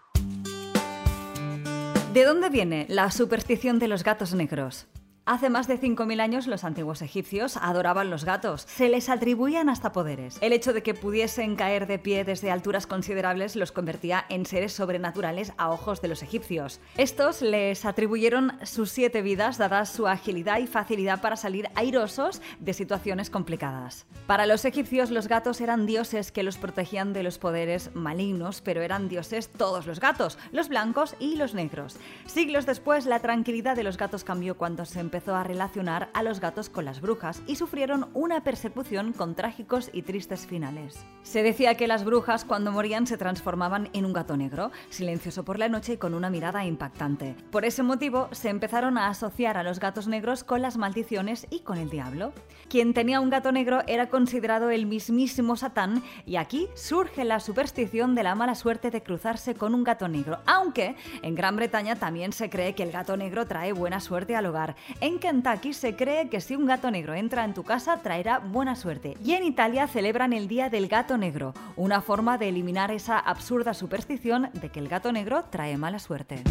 ¿De 2.14 2.26
dónde 2.26 2.50
viene 2.50 2.88
la 2.90 3.12
superstición 3.12 3.78
de 3.78 3.88
los 3.88 4.04
gatos 4.04 4.34
negros? 4.34 4.88
Hace 5.30 5.52
más 5.52 5.68
de 5.68 5.80
5.000 5.80 6.22
años 6.22 6.48
los 6.48 6.64
antiguos 6.64 7.04
egipcios 7.04 7.56
adoraban 7.58 8.10
los 8.10 8.26
gatos, 8.26 8.66
se 8.68 8.90
les 8.90 9.10
atribuían 9.10 9.70
hasta 9.70 9.92
poderes. 9.92 10.40
El 10.42 10.54
hecho 10.54 10.74
de 10.74 10.82
que 10.82 10.96
pudiesen 10.96 11.56
caer 11.56 11.86
de 11.86 12.00
pie 12.00 12.24
desde 12.24 12.50
alturas 12.50 12.88
considerables 12.88 13.56
los 13.56 13.72
convertía 13.72 14.26
en 14.30 14.48
seres 14.48 14.74
sobrenaturales 14.74 15.54
a 15.58 15.70
ojos 15.70 16.02
de 16.02 16.08
los 16.08 16.24
egipcios. 16.24 16.82
Estos 16.98 17.44
les 17.44 17.86
atribuyeron 17.86 18.54
sus 18.64 18.90
siete 18.90 19.22
vidas 19.22 19.60
dadas 19.60 19.90
su 19.90 20.08
agilidad 20.08 20.58
y 20.58 20.66
facilidad 20.66 21.22
para 21.22 21.36
salir 21.36 21.70
airosos 21.76 22.42
de 22.60 22.74
situaciones 22.74 23.30
complicadas. 23.30 24.08
Para 24.26 24.48
los 24.48 24.66
egipcios 24.66 25.12
los 25.12 25.28
gatos 25.28 25.62
eran 25.62 25.86
dioses 25.86 26.32
que 26.32 26.42
los 26.42 26.58
protegían 26.58 27.14
de 27.14 27.22
los 27.22 27.38
poderes 27.38 27.92
malignos, 27.94 28.62
pero 28.62 28.82
eran 28.82 29.10
dioses 29.10 29.50
todos 29.50 29.86
los 29.86 30.00
gatos, 30.00 30.40
los 30.52 30.70
blancos 30.70 31.16
y 31.20 31.36
los 31.36 31.54
negros. 31.54 31.98
Siglos 32.26 32.66
después 32.66 33.06
la 33.06 33.20
tranquilidad 33.20 33.76
de 33.76 33.84
los 33.84 33.98
gatos 33.98 34.24
cambió 34.24 34.58
cuando 34.58 34.86
se 34.86 35.00
empezó 35.20 35.36
a 35.36 35.44
relacionar 35.44 36.10
a 36.14 36.24
los 36.24 36.40
gatos 36.40 36.70
con 36.70 36.86
las 36.86 37.02
brujas 37.02 37.44
y 37.46 37.58
sufrieron 37.58 38.08
una 38.14 38.42
persecución 38.42 39.12
con 39.12 39.36
trágicos 39.36 39.90
y 39.92 40.04
tristes 40.04 40.48
finales. 40.48 41.06
Se 41.24 41.44
decía 41.44 41.76
que 41.76 41.90
las 41.90 42.06
brujas 42.06 42.46
cuando 42.46 42.72
morían 42.72 43.06
se 43.06 43.18
transformaban 43.18 43.90
en 43.92 44.06
un 44.06 44.14
gato 44.14 44.38
negro, 44.38 44.72
silencioso 44.90 45.44
por 45.44 45.60
la 45.60 45.68
noche 45.68 45.94
y 45.94 45.98
con 45.98 46.14
una 46.14 46.30
mirada 46.30 46.64
impactante. 46.64 47.36
Por 47.52 47.66
ese 47.66 47.84
motivo 47.84 48.30
se 48.32 48.48
empezaron 48.48 48.98
a 48.98 49.10
asociar 49.10 49.58
a 49.58 49.64
los 49.64 49.82
gatos 49.82 50.08
negros 50.08 50.46
con 50.46 50.62
las 50.62 50.78
maldiciones 50.78 51.48
y 51.50 51.60
con 51.60 51.78
el 51.78 51.90
diablo. 51.90 52.32
Quien 52.70 52.94
tenía 52.94 53.20
un 53.20 53.30
gato 53.30 53.52
negro 53.52 53.82
era 53.88 54.08
considerado 54.08 54.70
el 54.70 54.86
mismísimo 54.86 55.58
Satán 55.58 56.02
y 56.26 56.38
aquí 56.38 56.70
surge 56.76 57.26
la 57.26 57.42
superstición 57.42 58.16
de 58.16 58.24
la 58.24 58.36
mala 58.36 58.56
suerte 58.56 58.90
de 58.90 59.04
cruzarse 59.04 59.54
con 59.54 59.76
un 59.76 59.84
gato 59.84 60.08
negro, 60.08 60.40
aunque 60.46 60.96
en 61.24 61.36
Gran 61.36 61.58
Bretaña 61.58 61.98
también 61.98 62.32
se 62.32 62.50
cree 62.50 62.74
que 62.74 62.84
el 62.84 62.94
gato 62.94 63.18
negro 63.18 63.48
trae 63.48 63.74
buena 63.74 64.00
suerte 64.00 64.38
al 64.38 64.46
hogar. 64.46 64.78
En 65.02 65.18
Kentucky 65.20 65.74
se 65.74 65.96
cree 65.96 66.28
que 66.28 66.42
si 66.42 66.56
un 66.56 66.66
gato 66.66 66.92
negro 66.92 67.14
entra 67.14 67.46
en 67.46 67.54
tu 67.54 67.64
casa 67.64 68.02
traerá 68.02 68.40
buena 68.40 68.76
suerte. 68.76 69.16
Y 69.24 69.34
en 69.34 69.44
Italia 69.46 69.88
celebran 69.88 70.34
el 70.34 70.50
Día 70.50 70.70
del 70.70 70.90
Gato 70.90 71.18
Negro, 71.18 71.54
una 71.78 72.02
forma 72.02 72.38
de 72.38 72.50
eliminar 72.50 72.92
esa 72.92 73.18
absurda 73.18 73.74
superstición 73.74 74.50
de 74.54 74.70
que 74.70 74.80
el 74.80 74.90
gato 74.90 75.14
negro 75.14 75.46
trae 75.50 75.78
mala 75.78 76.00
suerte. 76.00 76.44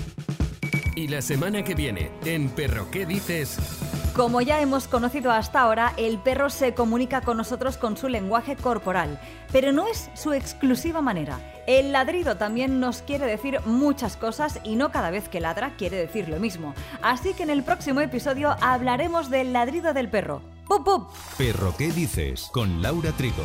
Y 0.97 1.09
la 1.09 1.21
semana 1.21 1.63
que 1.63 1.75
viene, 1.75 2.11
en 2.25 2.49
Perro 2.49 2.91
¿Qué 2.91 3.05
dices? 3.05 3.88
Como 4.19 4.41
ya 4.41 4.61
hemos 4.61 4.89
conocido 4.89 5.31
hasta 5.31 5.61
ahora, 5.61 5.95
el 5.97 6.19
perro 6.19 6.51
se 6.51 6.75
comunica 6.75 7.21
con 7.21 7.37
nosotros 7.37 7.77
con 7.77 7.97
su 7.97 8.09
lenguaje 8.09 8.57
corporal, 8.57 9.21
pero 9.53 9.71
no 9.71 9.87
es 9.87 10.11
su 10.15 10.33
exclusiva 10.33 11.01
manera. 11.01 11.39
El 11.69 11.93
ladrido 11.93 12.37
también 12.37 12.81
nos 12.81 13.01
quiere 13.01 13.27
decir 13.27 13.61
muchas 13.65 14.17
cosas 14.17 14.59
y 14.65 14.75
no 14.75 14.91
cada 14.91 15.11
vez 15.11 15.29
que 15.29 15.39
ladra 15.39 15.77
quiere 15.77 15.99
decir 15.99 16.29
lo 16.29 16.41
mismo. 16.41 16.75
Así 17.01 17.33
que 17.33 17.45
en 17.45 17.51
el 17.51 17.63
próximo 17.63 18.01
episodio 18.01 18.57
hablaremos 18.61 19.31
del 19.31 19.53
ladrido 19.53 19.95
del 19.95 20.11
perro. 20.11 20.43
¡Pup, 20.67 20.85
pup! 20.85 21.11
Perro 21.37 21.73
¿Qué 21.79 21.93
dices? 21.93 22.49
Con 22.53 22.83
Laura 22.83 23.13
Trigo. 23.13 23.45